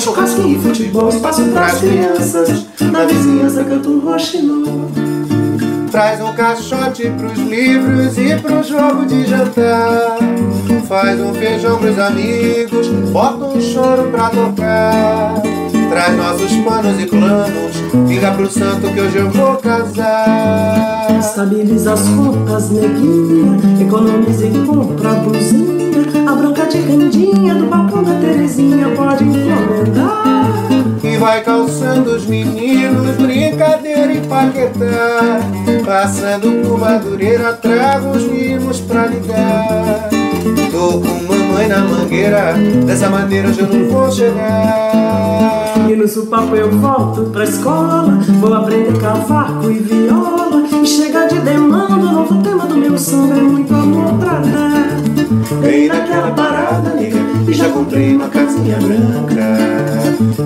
e 0.49 0.59
futebol, 0.59 1.09
espaço 1.09 1.45
pras 1.45 1.79
crianças. 1.79 2.67
Na 2.93 3.07
vizinhança 3.07 3.65
canta 3.65 3.89
um 3.89 4.01
roxinol. 4.01 4.91
Traz 5.91 6.21
um 6.21 6.33
caixote 6.35 7.09
pros 7.11 7.39
livros 7.39 8.19
e 8.19 8.37
pro 8.37 8.63
jogo 8.63 9.07
de 9.07 9.25
jantar. 9.27 10.19
Faz 10.87 11.19
um 11.21 11.33
feijão 11.33 11.79
pros 11.79 11.99
amigos, 11.99 12.89
bota 13.11 13.45
um 13.45 13.61
choro 13.61 14.11
pra 14.11 14.29
tocar. 14.29 15.64
Traz 15.95 16.17
nossos 16.17 16.53
panos 16.65 17.01
e 17.01 17.07
planos, 17.07 17.77
liga 18.09 18.33
pro 18.33 18.51
santo 18.51 18.93
que 18.93 19.01
hoje 19.01 19.17
eu 19.17 19.31
vou 19.31 19.55
casar. 19.59 21.07
Estabiliza 21.21 21.93
as 21.93 22.01
contas, 22.09 22.71
neguinha, 22.71 23.57
economiza 23.81 24.45
e 24.45 24.67
compra 24.67 25.13
a 25.13 25.15
blusinha. 25.15 26.01
A 26.29 26.35
branca 26.35 26.67
de 26.67 26.79
rendinha 26.79 27.55
do 27.55 27.67
balcão 27.67 28.03
da 28.03 28.19
Terezinha 28.19 28.89
pode 28.89 29.23
encomendar. 29.23 30.25
E 31.01 31.17
vai 31.17 31.45
calçando 31.45 32.11
os 32.11 32.27
meninos, 32.27 33.15
brincadeira 33.15 34.15
e 34.15 34.21
paquetá. 34.27 35.39
Passando 35.87 36.61
por 36.67 36.77
Madureira, 36.77 37.53
trago 37.53 38.17
os 38.17 38.25
mimos 38.25 38.81
pra 38.81 39.07
ligar. 39.07 40.24
Tô 40.71 41.01
com 41.01 41.23
mamãe 41.27 41.69
na 41.69 41.79
mangueira, 41.79 42.55
dessa 42.87 43.09
maneira 43.09 43.49
hoje 43.49 43.61
eu 43.61 43.67
não 43.67 43.89
vou 43.89 44.11
chegar. 44.11 45.75
E 45.89 45.97
no 45.97 46.07
supapo 46.07 46.55
eu 46.55 46.71
volto 46.71 47.31
pra 47.31 47.45
escola, 47.45 48.19
vou 48.41 48.53
aprender 48.53 48.99
cavaco 48.99 49.71
e 49.71 49.79
viola. 49.79 50.65
E 50.83 50.87
chega 50.87 51.27
de 51.27 51.37
te 51.37 51.41
demando, 51.41 51.97
novo 51.97 52.43
tema 52.43 52.67
do 52.67 52.77
meu 52.77 52.99
samba 52.99 53.37
é 53.37 53.43
muito 53.43 53.75
amor 53.75 54.15
pra 54.19 54.41
dar. 54.41 54.85
Vem 55.61 55.89
naquela 55.89 56.31
parada, 56.33 56.91
nega, 56.91 57.19
e 57.49 57.53
já 57.55 57.69
comprei 57.69 58.15
uma 58.15 58.29
casinha 58.29 58.77
branca. 58.77 59.94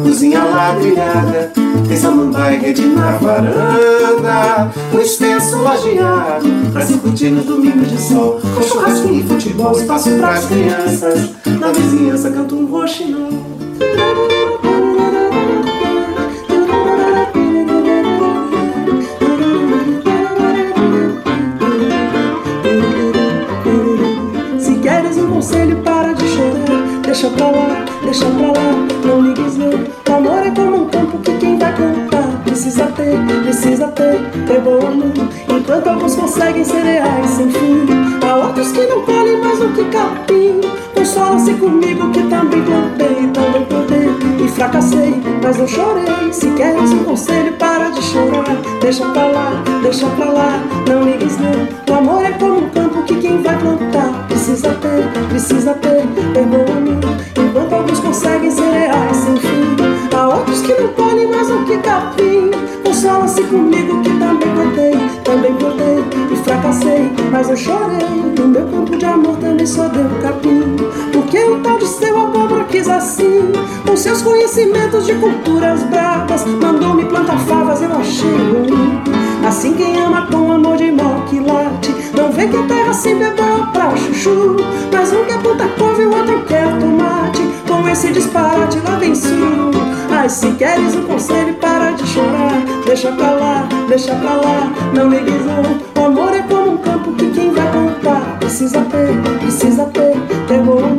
Cozinha 0.02 0.44
ladrilhada, 0.44 1.52
tem 1.86 1.96
samambaia 1.96 2.58
rede 2.58 2.86
na 2.86 3.12
varanda. 3.12 4.70
Um 4.92 5.00
extenso 5.00 5.58
lajeado, 5.58 6.48
pra 6.72 6.84
se 6.84 6.94
curtir 6.94 7.30
nos 7.30 7.44
domingos 7.44 7.88
de 7.90 8.00
sol. 8.00 8.40
Com 8.54 8.62
churrasquinho 8.62 9.20
e 9.20 9.22
futebol, 9.24 9.72
espaço 9.72 10.10
pras 10.18 10.46
crianças. 10.46 11.30
Na 11.60 11.70
vizinhança 11.72 12.30
canta 12.30 12.54
um 12.54 12.66
roxinol. 12.66 13.58
Deixa 27.02 27.30
pra 27.30 27.50
lá, 27.50 27.84
deixa 28.08 28.24
pra 28.24 28.46
lá, 28.46 28.86
não 29.04 29.20
ligues 29.20 29.58
não. 29.58 30.16
Amor 30.16 30.46
é 30.46 30.50
como 30.50 30.84
um 30.84 30.88
campo 30.88 31.18
que 31.18 31.32
quem 31.36 31.58
vai 31.58 31.74
plantar 31.74 32.42
precisa 32.42 32.86
ter, 32.86 33.18
precisa 33.42 33.88
ter, 33.88 34.18
ter 34.46 34.60
bom 34.60 34.78
amor. 34.78 35.12
Enquanto 35.48 35.86
alguns 35.86 36.14
conseguem 36.14 36.64
cereais 36.64 37.30
sem 37.30 37.50
fim, 37.50 37.86
há 38.26 38.36
outros 38.36 38.72
que 38.72 38.86
não 38.86 39.02
colhem 39.02 39.38
mais 39.40 39.58
do 39.58 39.68
que 39.74 39.84
capim. 39.84 40.60
Consola-se 40.94 41.52
comigo 41.54 42.10
que 42.10 42.22
também 42.22 42.62
plantei, 42.62 43.26
também 43.34 43.64
plantei 43.66 44.44
e 44.44 44.48
fracassei, 44.48 45.14
mas 45.42 45.58
não 45.58 45.68
chorei. 45.68 46.32
Se 46.32 46.50
queres 46.52 46.90
um 46.92 47.04
conselho, 47.04 47.52
para 47.58 47.90
de 47.90 48.02
chorar. 48.02 48.56
Deixa 48.80 49.04
pra 49.06 49.26
lá, 49.26 49.62
deixa 49.82 50.06
pra 50.06 50.30
lá, 50.30 50.62
não 50.88 51.02
ligues 51.02 51.36
não. 51.38 51.87
Mas 67.48 67.48
eu 67.48 67.56
chorei. 67.56 67.98
No 68.38 68.48
meu 68.48 68.66
campo 68.66 68.96
de 68.96 69.04
amor 69.04 69.36
também 69.36 69.66
só 69.66 69.88
deu 69.88 70.04
capim. 70.22 70.76
Porque 71.12 71.38
o 71.38 71.60
tal 71.60 71.78
de 71.78 71.86
seu 71.86 72.20
abóbora 72.20 72.64
quis 72.64 72.88
assim, 72.88 73.50
com 73.86 73.96
seus 73.96 74.22
conhecimentos 74.22 75.06
de 75.06 75.14
culturas 75.14 75.82
bravas, 75.84 76.44
mandou-me 76.46 77.04
plantar 77.06 77.38
favas, 77.40 77.82
eu 77.82 77.92
achei 77.92 78.30
ruim. 78.30 79.02
Assim 79.46 79.72
quem 79.74 79.98
ama 79.98 80.26
com 80.26 80.52
amor 80.52 80.76
de 80.76 80.90
mal 80.90 81.22
que 81.26 81.40
late, 81.40 81.94
não 82.14 82.30
vê 82.30 82.46
que 82.48 82.56
a 82.56 82.62
terra 82.64 82.92
sempre 82.92 83.24
é 83.24 83.30
boa 83.30 83.66
pra 83.72 83.96
chuchu. 83.96 84.56
Mas 84.92 85.12
um 85.12 85.24
quer 85.24 85.40
planta 85.40 85.68
couve 85.78 86.02
e 86.02 86.06
o 86.06 86.16
outro 86.16 86.44
quer 86.44 86.78
tomate. 86.78 87.42
Com 87.66 87.88
esse 87.88 88.12
disparate 88.12 88.78
lá 88.80 88.96
vem 88.96 89.14
sul. 89.14 89.70
Ai, 90.10 90.28
se 90.28 90.50
queres 90.52 90.94
um 90.96 91.02
conselho, 91.02 91.54
para 91.54 91.92
de 91.92 92.06
chorar. 92.06 92.62
Deixa 92.84 93.12
pra 93.12 93.30
lá, 93.30 93.68
deixa 93.88 94.14
pra 94.14 94.34
lá, 94.34 94.72
não 94.94 95.08
ligues 95.08 95.44
não. 95.44 95.87
O 97.08 97.12
que 97.14 97.30
quem 97.30 97.50
vai 97.52 97.72
plantar 97.72 98.38
precisa 98.38 98.82
ter, 98.82 99.38
precisa 99.40 99.84
ter, 99.86 100.14
ter 100.46 100.60
bom. 100.62 100.98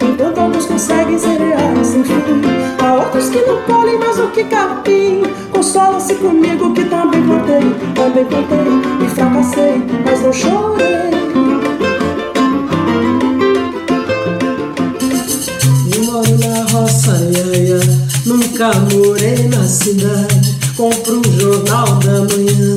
Enquanto 0.00 0.38
alguns 0.38 0.64
conseguem 0.64 1.18
cereais 1.18 1.86
sem 1.86 2.02
fim, 2.02 2.40
há 2.82 2.94
outros 2.94 3.28
que 3.28 3.40
não 3.42 3.60
colhem 3.64 3.98
mais 3.98 4.18
o 4.18 4.28
que 4.28 4.44
capim. 4.44 5.22
Consola-se 5.52 6.14
comigo 6.14 6.72
que 6.72 6.84
também 6.86 7.22
plantei, 7.22 7.74
também 7.94 8.24
plantei 8.24 9.04
e 9.04 9.08
fracassei, 9.10 9.82
mas 10.02 10.22
não 10.22 10.32
chorei. 10.32 11.10
Nunca 18.24 18.72
morei 18.92 19.48
na 19.48 19.66
cidade. 19.66 20.56
Compro 20.76 21.20
um 21.20 21.40
jornal 21.40 21.86
da 21.96 22.20
manhã 22.20 22.76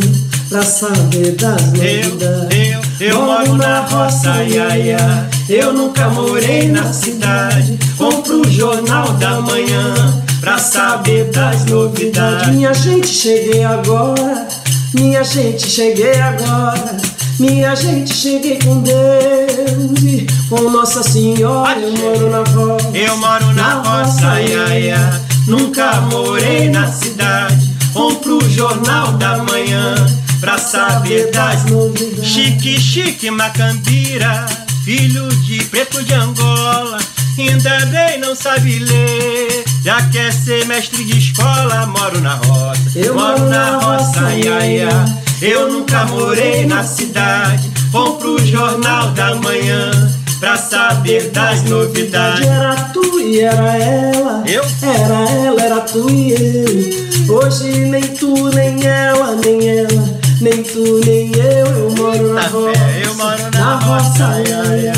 pra 0.49 0.61
saber 0.61 1.31
das 1.31 1.61
novidades. 1.73 2.62
Eu, 3.03 3.21
moro 3.21 3.57
na 3.57 3.81
roça, 3.81 4.41
iaia. 4.45 5.29
Eu 5.49 5.73
nunca 5.73 6.07
morei 6.07 6.69
na 6.69 6.93
cidade. 6.93 7.77
Compro 7.97 8.39
o 8.39 8.49
jornal 8.49 9.11
da 9.15 9.41
manhã 9.41 10.23
pra 10.39 10.57
saber 10.57 11.25
das 11.25 11.65
novidades. 11.65 12.47
Minha 12.47 12.73
gente, 12.73 13.09
cheguei 13.09 13.61
agora. 13.61 14.47
Minha 14.93 15.21
gente, 15.21 15.67
cheguei 15.67 16.17
agora. 16.17 16.95
Minha 17.39 17.75
gente, 17.75 18.13
cheguei 18.13 18.57
com 18.59 18.79
Deus 18.79 20.01
e 20.01 20.25
com 20.47 20.69
Nossa 20.69 21.03
Senhora. 21.03 21.77
Eu 21.77 21.91
moro 21.91 22.29
na 22.29 22.43
roça. 22.51 22.97
Eu 22.97 23.17
moro 23.17 23.53
na 23.53 23.73
roça, 23.81 24.41
iaia. 24.41 25.21
Nunca 25.45 25.99
morei 26.09 26.69
na 26.69 26.89
cidade. 26.89 27.69
Compro 27.93 28.37
o 28.37 28.49
jornal 28.49 29.11
da 29.17 29.39
manhã 29.43 30.22
pra 30.43 30.57
saber 30.57 31.31
das 31.31 31.63
novidades. 31.65 32.27
Chique, 32.27 32.77
chique, 32.77 33.31
macambira, 33.31 34.45
filho 34.83 35.25
de 35.29 35.63
preto 35.65 36.03
de 36.03 36.13
Angola. 36.13 36.97
Ainda 37.39 37.85
bem 37.85 38.19
não 38.19 38.35
sabe 38.35 38.79
ler, 38.79 39.63
já 39.81 40.01
quer 40.09 40.33
ser 40.33 40.65
mestre 40.65 41.01
de 41.05 41.17
escola. 41.17 41.85
Moro 41.85 42.19
na 42.19 42.35
roça, 42.35 42.81
Eu 42.93 43.15
moro 43.15 43.39
na 43.45 43.77
roça, 43.77 44.33
ia, 44.33 44.65
ia. 44.65 45.05
Eu 45.41 45.71
nunca 45.71 46.05
morei 46.07 46.65
na 46.65 46.83
cidade. 46.83 47.71
Compro 47.89 48.35
o 48.35 48.45
jornal 48.45 49.11
da 49.11 49.35
manhã 49.35 49.91
pra 50.41 50.57
saber 50.57 51.29
das 51.29 51.63
novidades. 51.63 52.45
Era 52.45 52.75
tu 52.91 53.21
e 53.21 53.39
era 53.39 53.77
ela. 53.77 54.43
Eu? 54.45 54.63
Era 54.81 55.29
ela, 55.29 55.61
era 55.61 55.79
tu 55.81 56.09
e 56.09 56.33
eu. 56.33 57.33
Hoje 57.33 57.69
nem 57.85 58.03
tu, 58.03 58.49
nem 58.49 58.85
ela, 58.85 59.35
nem 59.35 59.69
ela. 59.69 60.22
Nem 60.43 60.61
tu, 60.61 60.99
nem 61.05 61.31
eu. 61.37 61.65
Eu 61.67 61.95
moro 61.95 62.33
na 62.33 62.41
Tá 62.41 62.47
roça. 62.49 62.73
fé, 62.77 63.01
eu 63.05 63.13
moro 63.15 63.51
na 63.53 63.75
roça, 63.79 64.43
ia, 64.45 64.77
ia. 64.77 64.93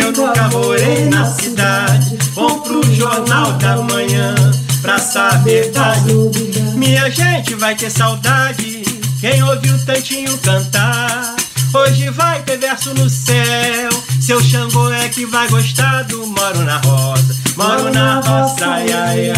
Eu 0.00 0.12
nunca 0.12 0.48
morei 0.48 1.04
na 1.10 1.26
cidade. 1.26 2.16
Compro 2.34 2.80
o 2.80 2.94
jornal 2.94 3.52
da 3.52 3.76
manhã 3.82 4.34
pra 4.80 4.98
saber 4.98 5.70
das 5.72 6.02
novidades. 6.04 6.74
Minha 6.74 7.10
gente 7.10 7.54
vai 7.56 7.74
ter 7.74 7.90
saudade. 7.90 8.82
Quem 9.20 9.42
ouviu 9.42 9.74
o 9.74 9.78
tantinho 9.84 10.38
cantar. 10.38 11.36
Hoje 11.74 12.08
vai 12.08 12.40
ter 12.44 12.56
verso 12.56 12.94
no 12.94 13.10
céu. 13.10 13.90
Seu 14.22 14.42
Xangô 14.42 14.90
é 14.90 15.10
que 15.10 15.26
vai 15.26 15.48
gostar 15.48 16.04
do 16.04 16.26
Moro 16.26 16.62
na 16.62 16.78
Roça. 16.78 17.36
Moro 17.56 17.92
na 17.92 18.20
roça, 18.20 18.64
ia. 18.86 19.34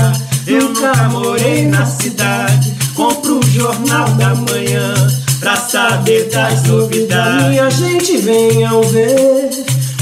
Eu 0.47 0.69
nunca 0.69 0.95
morei 1.09 1.67
na 1.67 1.85
cidade. 1.85 2.73
Compro 2.95 3.41
o 3.41 3.51
jornal 3.51 4.09
da 4.13 4.35
manhã 4.35 4.95
pra 5.41 5.57
saber 5.57 6.29
das 6.29 6.63
novidades. 6.65 7.49
Minha 7.49 7.71
gente, 7.71 8.19
venham 8.19 8.83
ver 8.83 9.51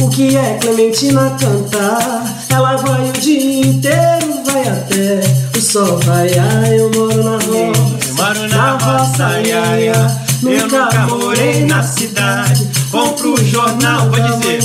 o 0.01 0.09
que 0.11 0.36
é 0.36 0.59
Clementina 0.61 1.34
cantar. 1.41 2.24
Ela 2.51 2.76
vai 2.76 3.09
o 3.09 3.12
dia 3.12 3.66
inteiro, 3.66 4.43
vai 4.45 4.68
até 4.68 5.20
o 5.57 5.62
sol 5.62 5.99
raiar. 6.01 6.72
Eu 6.72 6.91
moro 6.91 7.22
na 7.22 7.36
roça. 7.36 7.99
Eu 8.09 8.14
moro 8.14 8.49
na 8.49 8.72
roça, 8.72 9.41
ia, 9.41 9.80
ia. 9.80 10.28
Eu 10.43 10.62
nunca 10.62 11.07
morei 11.07 11.64
na 11.64 11.82
cidade. 11.82 12.68
Compro 12.91 13.34
o 13.34 13.45
jornal, 13.45 14.11
vou 14.11 14.20
dizer. 14.20 14.59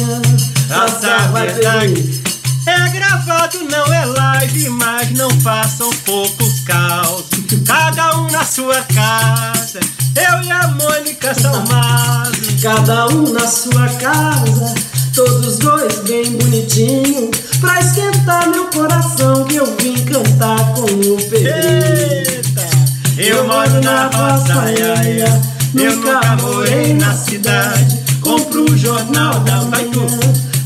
Essa 0.70 1.18
verdade 1.34 2.23
é 2.66 2.90
gravado, 2.90 3.60
não 3.70 3.86
é 3.94 4.06
live, 4.06 4.70
mas 4.70 5.12
não 5.12 5.30
façam 5.42 5.90
pouco 6.06 6.44
caos. 6.66 7.26
Cada 7.66 8.18
um 8.18 8.32
na 8.32 8.44
sua 8.44 8.82
casa, 8.84 9.80
eu 10.16 10.42
e 10.44 10.52
a 10.52 10.68
Mônica 10.70 11.34
Salmazo. 11.34 12.34
Cada 12.62 13.08
um 13.08 13.34
na 13.34 13.48
sua 13.48 13.88
casa, 14.00 14.74
todos 15.14 15.58
dois 15.58 16.00
bem 16.00 16.32
bonitinho, 16.32 17.30
pra 17.60 17.80
esquentar 17.80 18.50
meu 18.50 18.66
coração 18.68 19.44
que 19.46 19.58
eu 19.58 19.76
vim 19.78 19.96
cantar 20.06 20.74
com 20.74 20.84
o 20.84 21.18
Pedrinho. 21.30 21.54
Eita, 21.54 22.70
eu 23.18 23.48
moro 23.48 23.82
na 23.82 24.08
roça, 24.08 24.72
ia, 24.72 25.10
ia. 25.10 25.42
Eu 25.76 25.96
nunca 25.98 26.36
morei 26.38 26.94
na 26.94 27.14
cidade. 27.14 28.04
Compro 28.22 28.72
o 28.72 28.78
jornal 28.78 29.40
da 29.42 29.64
manhã 29.64 30.08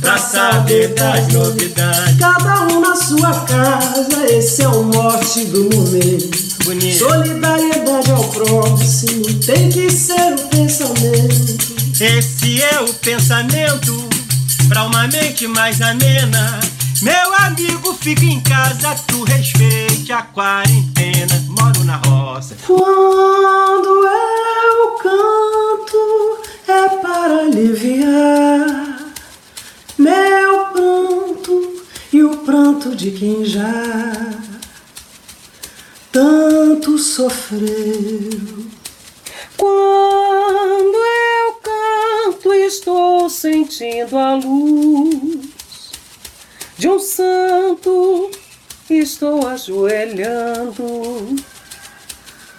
pra 0.07 0.17
saber 0.17 0.93
das 0.93 1.27
novidades. 1.33 2.17
Cada 2.17 2.63
um 2.67 2.79
na 2.79 2.95
sua 2.95 3.41
casa, 3.41 4.25
esse 4.29 4.63
é 4.63 4.67
o 4.69 4.83
mote 4.83 5.43
do 5.45 5.63
momento. 5.65 6.63
Bonito. 6.63 6.97
Solidariedade 6.97 8.11
ao 8.11 8.23
próximo 8.23 9.33
tem 9.45 9.69
que 9.69 9.91
ser 9.91 10.33
o 10.33 10.47
pensamento. 10.47 11.57
Esse 11.99 12.63
é 12.63 12.79
o 12.79 12.93
pensamento 12.93 14.07
pra 14.69 14.85
uma 14.85 15.07
mente 15.07 15.45
mais 15.45 15.81
amena. 15.81 16.57
Meu 17.01 17.33
amigo, 17.39 17.93
fica 17.99 18.23
em 18.23 18.39
casa, 18.39 18.95
tu 19.07 19.25
respeite 19.25 20.13
a 20.13 20.21
quarentena. 20.21 21.45
Moro 21.49 21.83
na 21.83 21.97
roça. 21.97 22.55
Quando 22.65 23.89
eu 24.07 24.91
canto 25.03 26.37
é 26.65 26.89
para 27.01 27.39
aliviar 27.41 28.96
meu 29.97 30.65
pranto 30.73 31.83
e 32.13 32.23
o 32.23 32.37
pranto 32.37 32.95
de 32.95 33.11
quem 33.11 33.43
já 33.43 33.73
tanto 36.11 36.97
sofreu. 36.97 37.59
Quando 39.55 40.97
eu 40.97 41.53
canto, 41.61 42.53
estou 42.53 43.29
sentindo 43.29 44.17
a 44.17 44.35
luz 44.35 45.47
de 46.77 46.87
um 46.87 46.99
santo, 46.99 48.31
estou 48.89 49.47
ajoelhando 49.47 51.35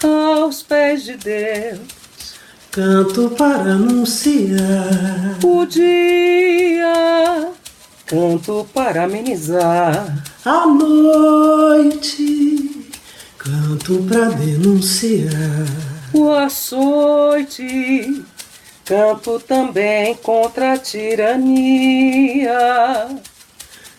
aos 0.02 0.62
pés 0.62 1.04
de 1.04 1.16
Deus. 1.16 1.97
Canto 2.70 3.30
para 3.30 3.72
anunciar. 3.72 5.38
O 5.42 5.64
dia, 5.64 7.50
canto 8.06 8.68
para 8.74 9.04
amenizar. 9.04 10.22
A 10.44 10.66
noite, 10.66 12.10
canto 13.38 14.02
para 14.08 14.28
denunciar. 14.30 15.66
O 16.12 16.30
açoite, 16.30 18.22
canto 18.84 19.40
também 19.40 20.14
contra 20.16 20.74
a 20.74 20.78
tirania. 20.78 22.58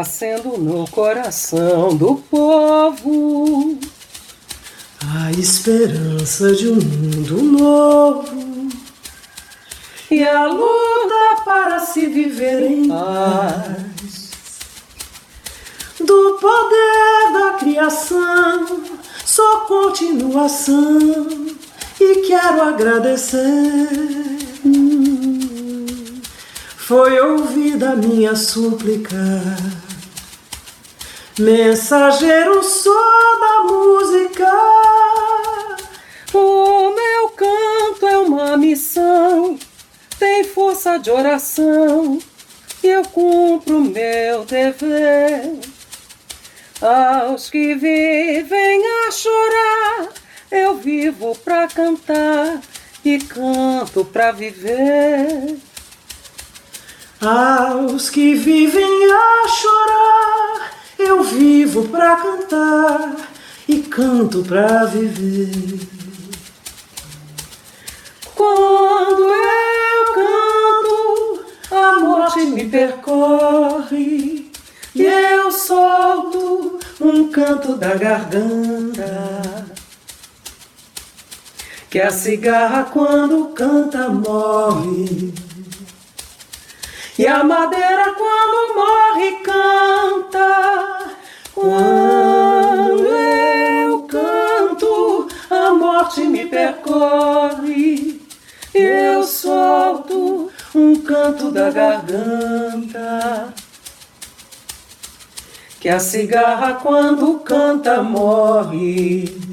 acendo 0.00 0.56
no 0.56 0.88
coração 0.88 1.94
do 1.94 2.14
povo 2.30 3.78
a 5.14 5.30
esperança 5.32 6.54
de 6.54 6.70
um 6.70 6.76
mundo 6.76 7.42
novo 7.42 8.68
e 10.10 10.24
a 10.24 10.46
luta 10.46 11.42
para 11.44 11.80
se 11.80 12.06
viver 12.06 12.62
em 12.62 12.88
paz. 12.88 14.30
Do 16.00 16.38
poder 16.40 17.30
da 17.30 17.58
criação, 17.58 18.80
só 19.22 19.66
continuação 19.66 21.43
e 22.04 22.26
quero 22.26 22.62
agradecer 22.62 24.34
foi 26.86 27.18
ouvida 27.18 27.92
a 27.92 27.96
minha 27.96 28.36
súplica. 28.36 29.16
Mensageiro 31.38 32.62
sou 32.62 33.40
da 33.40 33.62
música, 33.62 34.52
o 36.34 36.94
meu 36.94 37.30
canto 37.30 38.06
é 38.06 38.18
uma 38.18 38.58
missão, 38.58 39.58
tem 40.18 40.44
força 40.44 40.98
de 40.98 41.10
oração, 41.10 42.18
e 42.82 42.86
eu 42.86 43.02
cumpro 43.04 43.80
meu 43.80 44.44
dever. 44.44 45.58
Aos 46.82 47.48
que 47.48 47.74
vivem 47.74 48.82
a 49.06 49.10
chorar, 49.10 50.08
eu 50.50 50.76
vivo 50.76 51.36
pra 51.44 51.66
cantar 51.68 52.60
e 53.04 53.18
canto 53.18 54.04
pra 54.04 54.32
viver. 54.32 55.58
Aos 57.20 58.10
que 58.10 58.34
vivem 58.34 59.04
a 59.12 59.48
chorar, 59.48 60.70
eu 60.98 61.22
vivo 61.22 61.88
pra 61.88 62.16
cantar 62.16 63.16
e 63.68 63.78
canto 63.78 64.42
pra 64.42 64.84
viver. 64.84 65.80
Quando 68.34 69.22
eu 69.22 70.12
canto, 70.12 71.44
a 71.70 72.00
morte 72.00 72.40
me 72.40 72.68
percorre 72.68 74.50
e 74.94 75.02
eu 75.02 75.50
solto 75.50 76.78
um 77.00 77.30
canto 77.30 77.76
da 77.76 77.94
garganta. 77.94 79.73
Que 81.94 82.00
a 82.00 82.10
cigarra 82.10 82.88
quando 82.92 83.50
canta 83.54 84.08
morre 84.08 85.32
e 87.16 87.24
a 87.24 87.44
madeira 87.44 88.12
quando 88.14 88.74
morre 88.74 89.30
canta. 89.44 91.14
Quando 91.54 93.06
eu 93.06 94.02
canto, 94.08 95.28
a 95.48 95.70
morte 95.72 96.24
me 96.24 96.46
percorre. 96.46 98.20
Eu 98.74 99.22
solto 99.22 100.50
um 100.74 100.96
canto 100.96 101.52
da 101.52 101.70
garganta. 101.70 103.54
Que 105.78 105.88
a 105.88 106.00
cigarra 106.00 106.74
quando 106.74 107.38
canta 107.38 108.02
morre. 108.02 109.44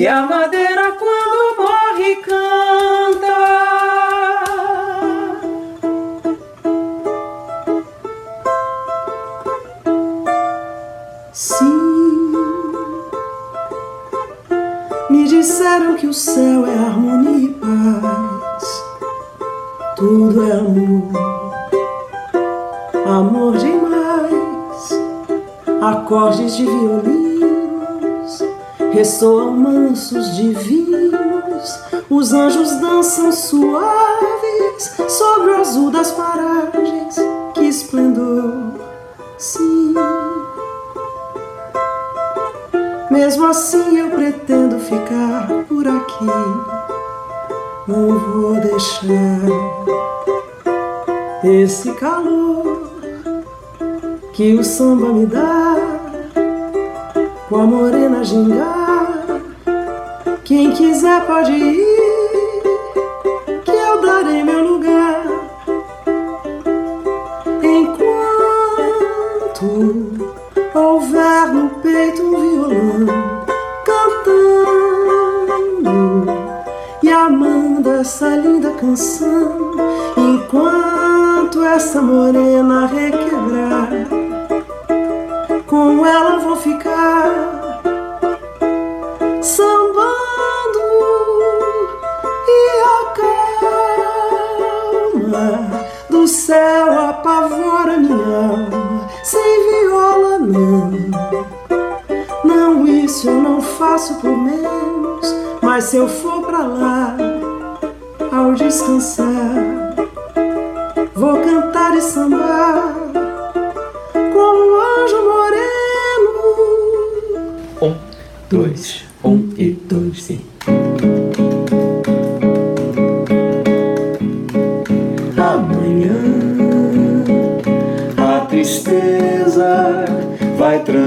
E 0.00 0.08
a 0.08 0.22
madeira 0.22 0.92
quando 0.92 1.56
morre 1.58 2.16
canta. 2.22 3.60
disseram 15.26 15.96
que 15.96 16.06
o 16.06 16.14
céu 16.14 16.66
é 16.66 16.74
harmonia 16.74 17.46
e 17.46 17.48
paz, 17.54 18.84
tudo 19.96 20.42
é 20.42 20.52
amor, 20.52 21.12
amor 23.06 23.58
demais. 23.58 24.90
Acordes 25.82 26.56
de 26.56 26.64
violinos 26.64 27.59
ressoam 28.92 29.52
mansos 29.52 30.36
divinos, 30.36 31.80
os 32.08 32.32
anjos 32.32 32.70
dançam 32.80 33.32
suaves 33.32 34.96
sobre 35.08 35.50
o 35.50 35.60
azul 35.60 35.90
das 35.90 36.10
paragens. 36.12 37.16
Que 37.54 37.64
esplendor, 37.66 38.74
sim. 39.38 39.94
Mesmo 43.10 43.46
assim 43.46 43.98
eu 43.98 44.10
pretendo 44.10 44.78
ficar 44.78 45.48
por 45.68 45.86
aqui. 45.86 46.26
Não 47.86 48.18
vou 48.18 48.54
deixar 48.54 49.40
esse 51.44 51.92
calor 51.94 52.88
que 54.32 54.54
o 54.54 54.62
samba 54.62 55.12
me 55.12 55.26
dá 55.26 55.76
com 57.48 57.56
a 57.56 57.66
morena 57.66 58.22
gingar. 58.22 58.79
Quem 60.50 60.72
quiser 60.72 61.24
pode 61.26 61.52
ir, 61.52 62.62
que 63.64 63.70
eu 63.70 64.00
darei 64.00 64.42
meu 64.42 64.64
lugar. 64.64 65.22
Enquanto 67.62 68.80
houver 70.74 71.54
no 71.54 71.70
peito 71.80 72.22
um 72.24 72.34
violão 72.40 73.06
cantando 73.84 74.66
e 77.00 77.12
amando 77.12 77.92
essa 77.92 78.30
linda 78.30 78.72
canção, 78.72 79.70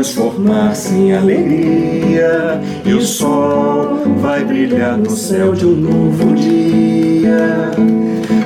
transformar-se 0.04 0.94
em 0.94 1.14
alegria 1.14 2.60
e 2.84 2.94
o 2.94 3.02
sol 3.02 4.02
vai 4.18 4.44
brilhar 4.44 4.98
no 4.98 5.10
céu 5.10 5.54
de 5.54 5.66
um 5.66 5.76
novo 5.76 6.36
dia. 6.36 7.72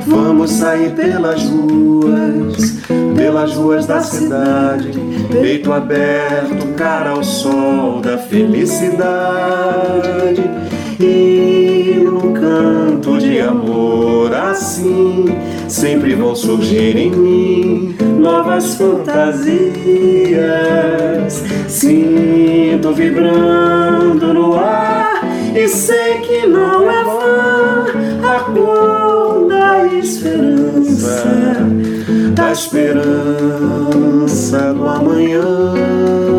Vamos 0.05 0.51
sair 0.51 0.91
pelas 0.91 1.43
ruas, 1.45 2.77
pelas 3.15 3.55
ruas 3.55 3.87
da 3.87 4.01
cidade, 4.01 4.91
peito 5.31 5.73
aberto, 5.73 6.75
cara 6.75 7.09
ao 7.09 7.23
sol 7.23 8.01
da 8.01 8.19
felicidade. 8.19 9.07
E 10.99 12.03
num 12.03 12.33
canto 12.33 13.17
de 13.17 13.39
amor 13.39 14.31
assim, 14.31 15.25
sempre 15.67 16.13
vão 16.13 16.35
surgir 16.35 16.95
em 16.95 17.09
mim 17.09 17.95
novas 18.19 18.75
fantasias. 18.75 19.47
Sinto 21.67 22.93
vibrando 22.93 24.33
no 24.33 24.55
ar 24.55 25.21
e 25.55 25.67
sei 25.67 26.19
que 26.19 26.47
não 26.47 26.89
é 26.89 27.03
vã 27.03 27.85
a 28.23 28.39
cor 28.51 29.47
da 29.47 29.85
esperança, 29.87 31.67
da 32.33 32.51
esperança 32.51 33.07
do 34.73 34.87
amanhã. 34.87 36.36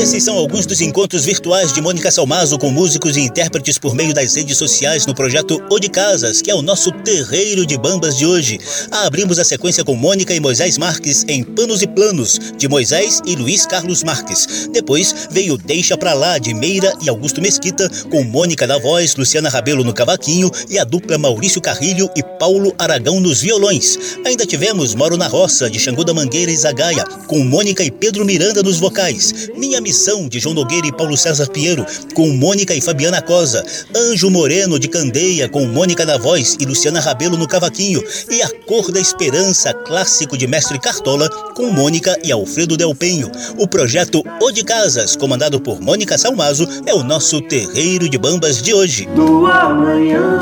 Esses 0.00 0.24
são 0.24 0.34
alguns 0.38 0.64
dos 0.64 0.80
encontros 0.80 1.26
virtuais 1.26 1.74
de 1.74 1.82
Mônica 1.82 2.10
Salmazo 2.10 2.58
com 2.58 2.70
músicos 2.70 3.18
e 3.18 3.20
intérpretes 3.20 3.76
por 3.76 3.94
meio 3.94 4.14
das 4.14 4.34
redes 4.34 4.56
sociais 4.56 5.04
no 5.04 5.14
projeto 5.14 5.62
O 5.68 5.78
de 5.78 5.90
Casas, 5.90 6.40
que 6.40 6.50
é 6.50 6.54
o 6.54 6.62
nosso 6.62 6.90
terreiro 6.90 7.66
de 7.66 7.76
bambas 7.76 8.16
de 8.16 8.24
hoje. 8.24 8.58
Abrimos 8.90 9.38
a 9.38 9.44
sequência 9.44 9.84
com 9.84 9.94
Mônica 9.94 10.34
e 10.34 10.40
Moisés 10.40 10.78
Marques 10.78 11.22
em 11.28 11.44
Panos 11.44 11.82
e 11.82 11.86
Planos, 11.86 12.40
de 12.56 12.66
Moisés 12.66 13.20
e 13.26 13.36
Luiz 13.36 13.66
Carlos 13.66 14.02
Marques. 14.02 14.70
Depois 14.72 15.28
veio 15.30 15.58
Deixa 15.58 15.98
Pra 15.98 16.14
Lá, 16.14 16.38
de 16.38 16.54
Meira 16.54 16.94
e 17.02 17.10
Augusto 17.10 17.42
Mesquita, 17.42 17.86
com 18.10 18.24
Mônica 18.24 18.66
na 18.66 18.78
voz, 18.78 19.14
Luciana 19.16 19.50
Rabelo 19.50 19.84
no 19.84 19.92
cavaquinho 19.92 20.50
e 20.70 20.78
a 20.78 20.84
dupla 20.84 21.18
Maurício 21.18 21.60
Carrilho 21.60 22.08
e 22.16 22.22
Paulo 22.38 22.74
Aragão 22.78 23.20
nos 23.20 23.42
violões. 23.42 23.98
Ainda 24.24 24.46
tivemos 24.46 24.94
Moro 24.94 25.18
na 25.18 25.28
Roça, 25.28 25.68
de 25.68 25.78
Xangô 25.78 26.04
da 26.04 26.14
Mangueira 26.14 26.50
e 26.50 26.56
Zagaia, 26.56 27.04
com 27.26 27.44
Mônica 27.44 27.84
e 27.84 27.90
Pedro 27.90 28.24
Miranda 28.24 28.62
nos 28.62 28.78
vocais. 28.78 29.50
Minha 29.58 29.89
Missão, 29.90 30.28
de 30.28 30.38
João 30.38 30.54
Nogueira 30.54 30.86
e 30.86 30.92
Paulo 30.92 31.16
César 31.16 31.48
Pinheiro, 31.48 31.84
com 32.14 32.28
Mônica 32.28 32.72
e 32.72 32.80
Fabiana 32.80 33.20
Cosa. 33.20 33.64
Anjo 33.92 34.30
Moreno, 34.30 34.78
de 34.78 34.86
Candeia, 34.86 35.48
com 35.48 35.66
Mônica 35.66 36.06
na 36.06 36.16
voz 36.16 36.56
e 36.60 36.64
Luciana 36.64 37.00
Rabelo 37.00 37.36
no 37.36 37.48
cavaquinho. 37.48 38.00
E 38.30 38.40
A 38.40 38.48
Cor 38.66 38.92
da 38.92 39.00
Esperança, 39.00 39.74
clássico 39.74 40.38
de 40.38 40.46
Mestre 40.46 40.78
Cartola, 40.78 41.28
com 41.56 41.72
Mônica 41.72 42.16
e 42.22 42.30
Alfredo 42.30 42.76
Del 42.76 42.94
Penho. 42.94 43.32
O 43.58 43.66
projeto 43.66 44.22
O 44.40 44.52
de 44.52 44.62
Casas, 44.62 45.16
comandado 45.16 45.60
por 45.60 45.80
Mônica 45.80 46.16
Salmazo, 46.16 46.68
é 46.86 46.94
o 46.94 47.02
nosso 47.02 47.40
terreiro 47.40 48.08
de 48.08 48.16
bambas 48.16 48.62
de 48.62 48.72
hoje. 48.72 49.06
Do 49.06 49.44
amanhã, 49.46 50.38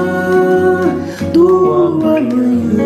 do 1.33 1.73
amanhã. 1.73 2.85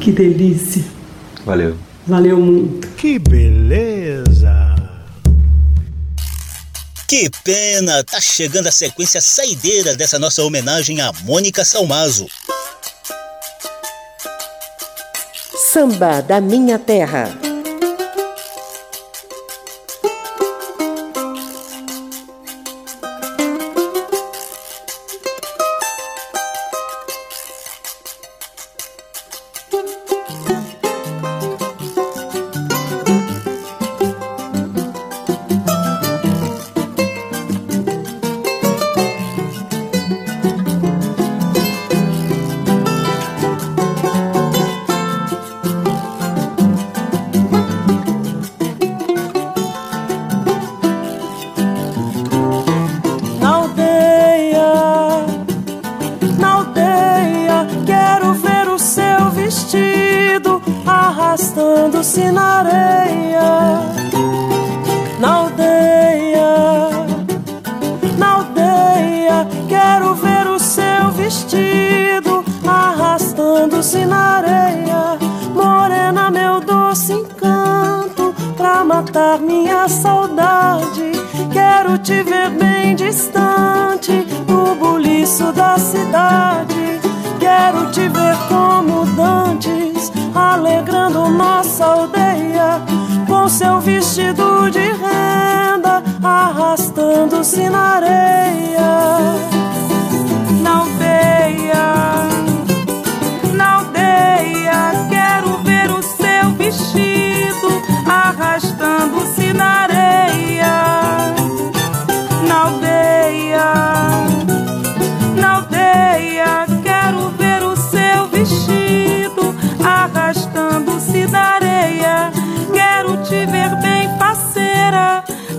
Que 0.00 0.10
delícia. 0.10 0.82
Valeu. 1.44 1.76
Valeu 2.06 2.38
muito. 2.38 2.86
Que 2.94 3.18
beleza! 3.18 4.76
Que 7.08 7.28
pena! 7.42 8.04
Tá 8.04 8.20
chegando 8.20 8.68
a 8.68 8.72
sequência 8.72 9.20
saideira 9.20 9.96
dessa 9.96 10.18
nossa 10.18 10.42
homenagem 10.42 11.00
a 11.00 11.12
Mônica 11.24 11.64
Salmazo. 11.64 12.26
Samba 15.72 16.20
da 16.20 16.40
Minha 16.40 16.78
Terra. 16.78 17.45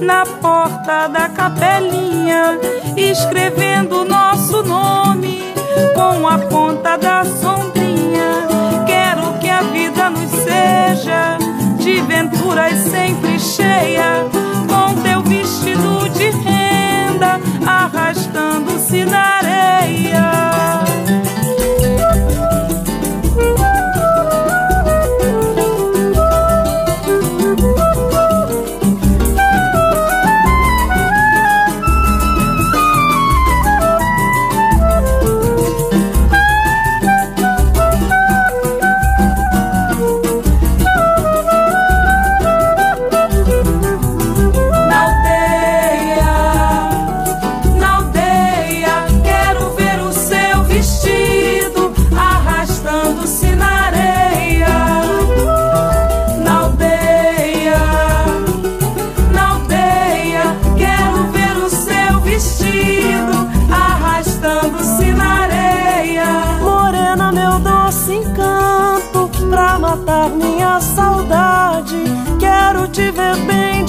Na 0.08 0.26
porta 0.26 1.10
da 1.10 1.28
capelinha, 1.28 2.58
escrevendo 2.96 4.06
nosso 4.06 4.64
nome 4.64 5.54
com 5.94 6.26
a 6.26 6.38
ponta 6.38 6.98
da 6.98 7.26
sombrinha. 7.26 8.48
Quero 8.86 9.38
que 9.40 9.50
a 9.50 9.64
vida 9.64 10.10
nos 10.10 10.32
seja 10.32 11.38
de 11.78 12.00
venturas 12.04 12.78
sempre 12.90 13.38
cheia, 13.38 14.26
com 14.70 15.02
teu 15.02 15.22
vestido 15.24 16.08
de 16.18 16.30
renda 16.30 17.42
arrastando-se 17.66 19.04
na 19.04 19.40
areia. 19.40 20.87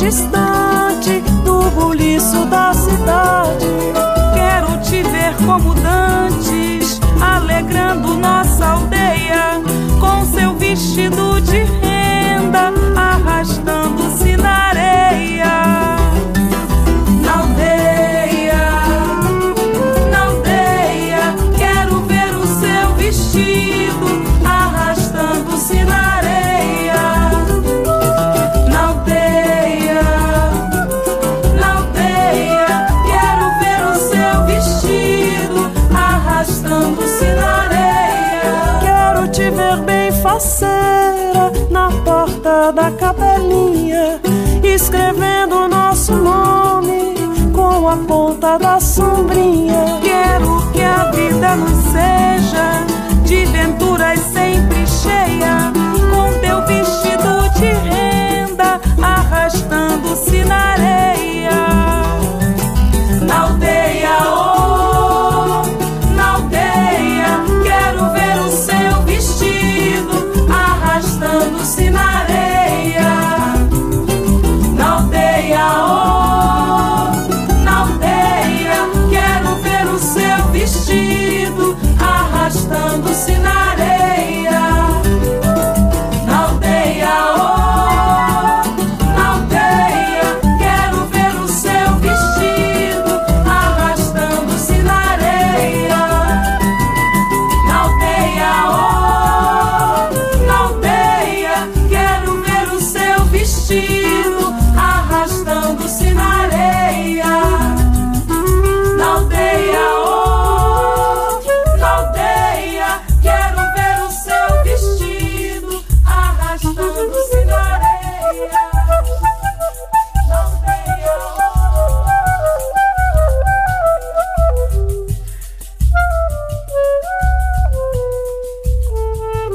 distante 0.09 1.21
do 1.45 1.71
buliço 1.71 2.47
da 2.47 2.73
cidade. 2.73 3.67
Quero 4.35 4.81
te 4.81 5.03
ver 5.03 5.35
como 5.45 5.75
dantes, 5.75 6.99
alegrando 7.21 8.15
nossa 8.15 8.69
aldeia 8.69 9.61
com 10.01 10.25
seu 10.25 10.55
vestido 10.55 11.39
de 11.43 11.59
rei. 11.59 11.88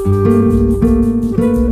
Música 0.04 1.63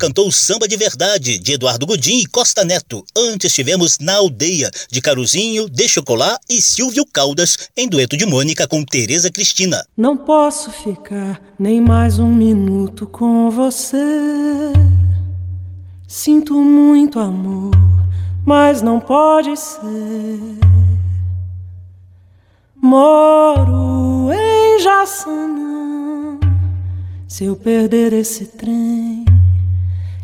Cantou 0.00 0.32
Samba 0.32 0.66
de 0.66 0.78
Verdade, 0.78 1.38
de 1.38 1.52
Eduardo 1.52 1.84
Gudim 1.84 2.20
e 2.20 2.26
Costa 2.26 2.64
Neto. 2.64 3.04
Antes 3.14 3.52
tivemos 3.52 3.98
Na 3.98 4.14
Aldeia, 4.14 4.70
de 4.90 4.98
Caruzinho, 4.98 5.68
De 5.68 5.86
Chocolat 5.86 6.40
e 6.48 6.62
Silvio 6.62 7.04
Caldas, 7.04 7.68
em 7.76 7.86
dueto 7.86 8.16
de 8.16 8.24
Mônica 8.24 8.66
com 8.66 8.82
Tereza 8.82 9.30
Cristina. 9.30 9.84
Não 9.94 10.16
posso 10.16 10.72
ficar 10.72 11.38
nem 11.58 11.82
mais 11.82 12.18
um 12.18 12.32
minuto 12.32 13.06
com 13.06 13.50
você. 13.50 14.72
Sinto 16.08 16.54
muito 16.54 17.20
amor, 17.20 17.72
mas 18.42 18.80
não 18.80 19.00
pode 19.00 19.54
ser. 19.54 20.40
Moro 22.74 24.32
em 24.32 24.80
Jaçanã. 24.80 26.40
Se 27.28 27.44
eu 27.44 27.54
perder 27.54 28.14
esse 28.14 28.46
trem 28.46 29.29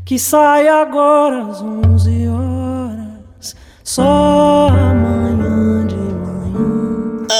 que 0.07 0.21
sai 0.21 0.69
agora 0.69 1.51
às 1.51 1.61
onze 1.61 2.29
horas, 2.29 3.57
só 3.83 4.69
amanhã 4.69 5.16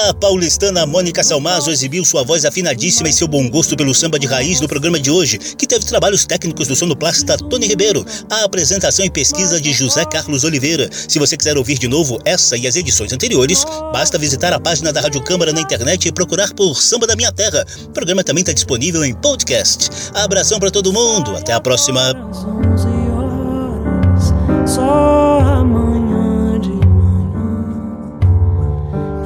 a 0.07 0.13
paulistana 0.13 0.85
Mônica 0.85 1.21
Salmazo 1.21 1.69
exibiu 1.69 2.05
sua 2.05 2.23
voz 2.23 2.45
afinadíssima 2.45 3.09
e 3.09 3.13
seu 3.13 3.27
bom 3.27 3.49
gosto 3.49 3.75
pelo 3.75 3.93
samba 3.93 4.17
de 4.17 4.25
raiz 4.25 4.61
no 4.61 4.67
programa 4.67 4.97
de 4.97 5.11
hoje, 5.11 5.37
que 5.37 5.67
teve 5.67 5.85
trabalhos 5.85 6.25
técnicos 6.25 6.67
do 6.67 6.75
sonoplasta 6.75 7.37
Tony 7.37 7.67
Ribeiro, 7.67 8.05
a 8.29 8.45
apresentação 8.45 9.05
e 9.05 9.09
pesquisa 9.09 9.59
de 9.59 9.73
José 9.73 10.05
Carlos 10.05 10.45
Oliveira. 10.45 10.89
Se 11.09 11.19
você 11.19 11.35
quiser 11.35 11.57
ouvir 11.57 11.77
de 11.77 11.89
novo 11.89 12.19
essa 12.23 12.55
e 12.55 12.65
as 12.65 12.77
edições 12.77 13.11
anteriores, 13.11 13.65
basta 13.91 14.17
visitar 14.17 14.53
a 14.53 14.59
página 14.59 14.93
da 14.93 15.01
Rádio 15.01 15.21
Câmara 15.23 15.51
na 15.51 15.59
internet 15.59 16.07
e 16.07 16.11
procurar 16.11 16.53
por 16.53 16.81
Samba 16.81 17.05
da 17.05 17.15
Minha 17.15 17.31
Terra. 17.31 17.65
O 17.83 17.89
programa 17.89 18.23
também 18.23 18.43
está 18.43 18.53
disponível 18.53 19.03
em 19.03 19.13
podcast. 19.13 19.89
Abração 20.13 20.57
para 20.57 20.71
todo 20.71 20.93
mundo, 20.93 21.35
até 21.35 21.51
a 21.51 21.59
próxima. 21.59 22.13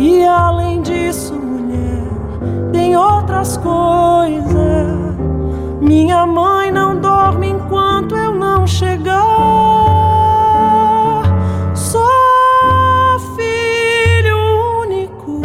E 0.03 0.25
além 0.25 0.81
disso, 0.81 1.35
mulher, 1.35 2.01
tem 2.71 2.97
outras 2.97 3.55
coisas. 3.57 4.97
Minha 5.79 6.25
mãe 6.25 6.71
não 6.71 6.99
dorme 6.99 7.49
enquanto 7.49 8.17
eu 8.17 8.33
não 8.33 8.65
chegar. 8.65 9.13
Sou 11.75 13.19
filho 13.35 14.37
único. 14.81 15.41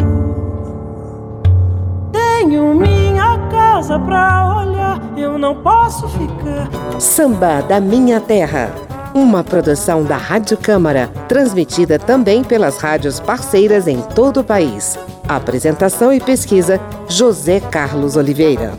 Tenho 2.11 2.73
minha 2.73 3.37
casa 3.51 3.99
pra 3.99 4.57
olhar. 4.57 4.99
Eu 5.15 5.37
não 5.37 5.53
posso 5.57 6.07
ficar. 6.07 6.67
Samba 6.99 7.61
da 7.61 7.79
minha 7.79 8.19
terra 8.19 8.71
uma 9.17 9.43
produção 9.43 10.03
da 10.03 10.15
Rádio 10.15 10.55
Câmara, 10.57 11.07
transmitida 11.27 11.97
também 11.97 12.43
pelas 12.43 12.77
rádios 12.77 13.19
parceiras 13.19 13.87
em 13.87 13.99
todo 13.99 14.41
o 14.41 14.43
país. 14.43 14.97
Apresentação 15.27 16.13
e 16.13 16.19
pesquisa: 16.19 16.79
José 17.09 17.59
Carlos 17.59 18.15
Oliveira. 18.15 18.73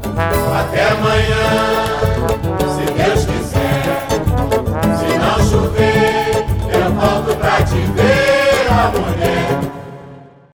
Até 0.59 0.89
amanhã, 0.91 1.47
se 2.75 2.85
Deus 2.93 3.27
quiser. 3.27 3.83
Se 4.99 5.19
não 5.19 5.39
chover, 5.51 6.47
eu 6.73 6.93
volto 6.93 7.37
pra 7.39 7.63
te 7.63 7.75
ver 7.75 8.67
amanhã. 8.71 9.18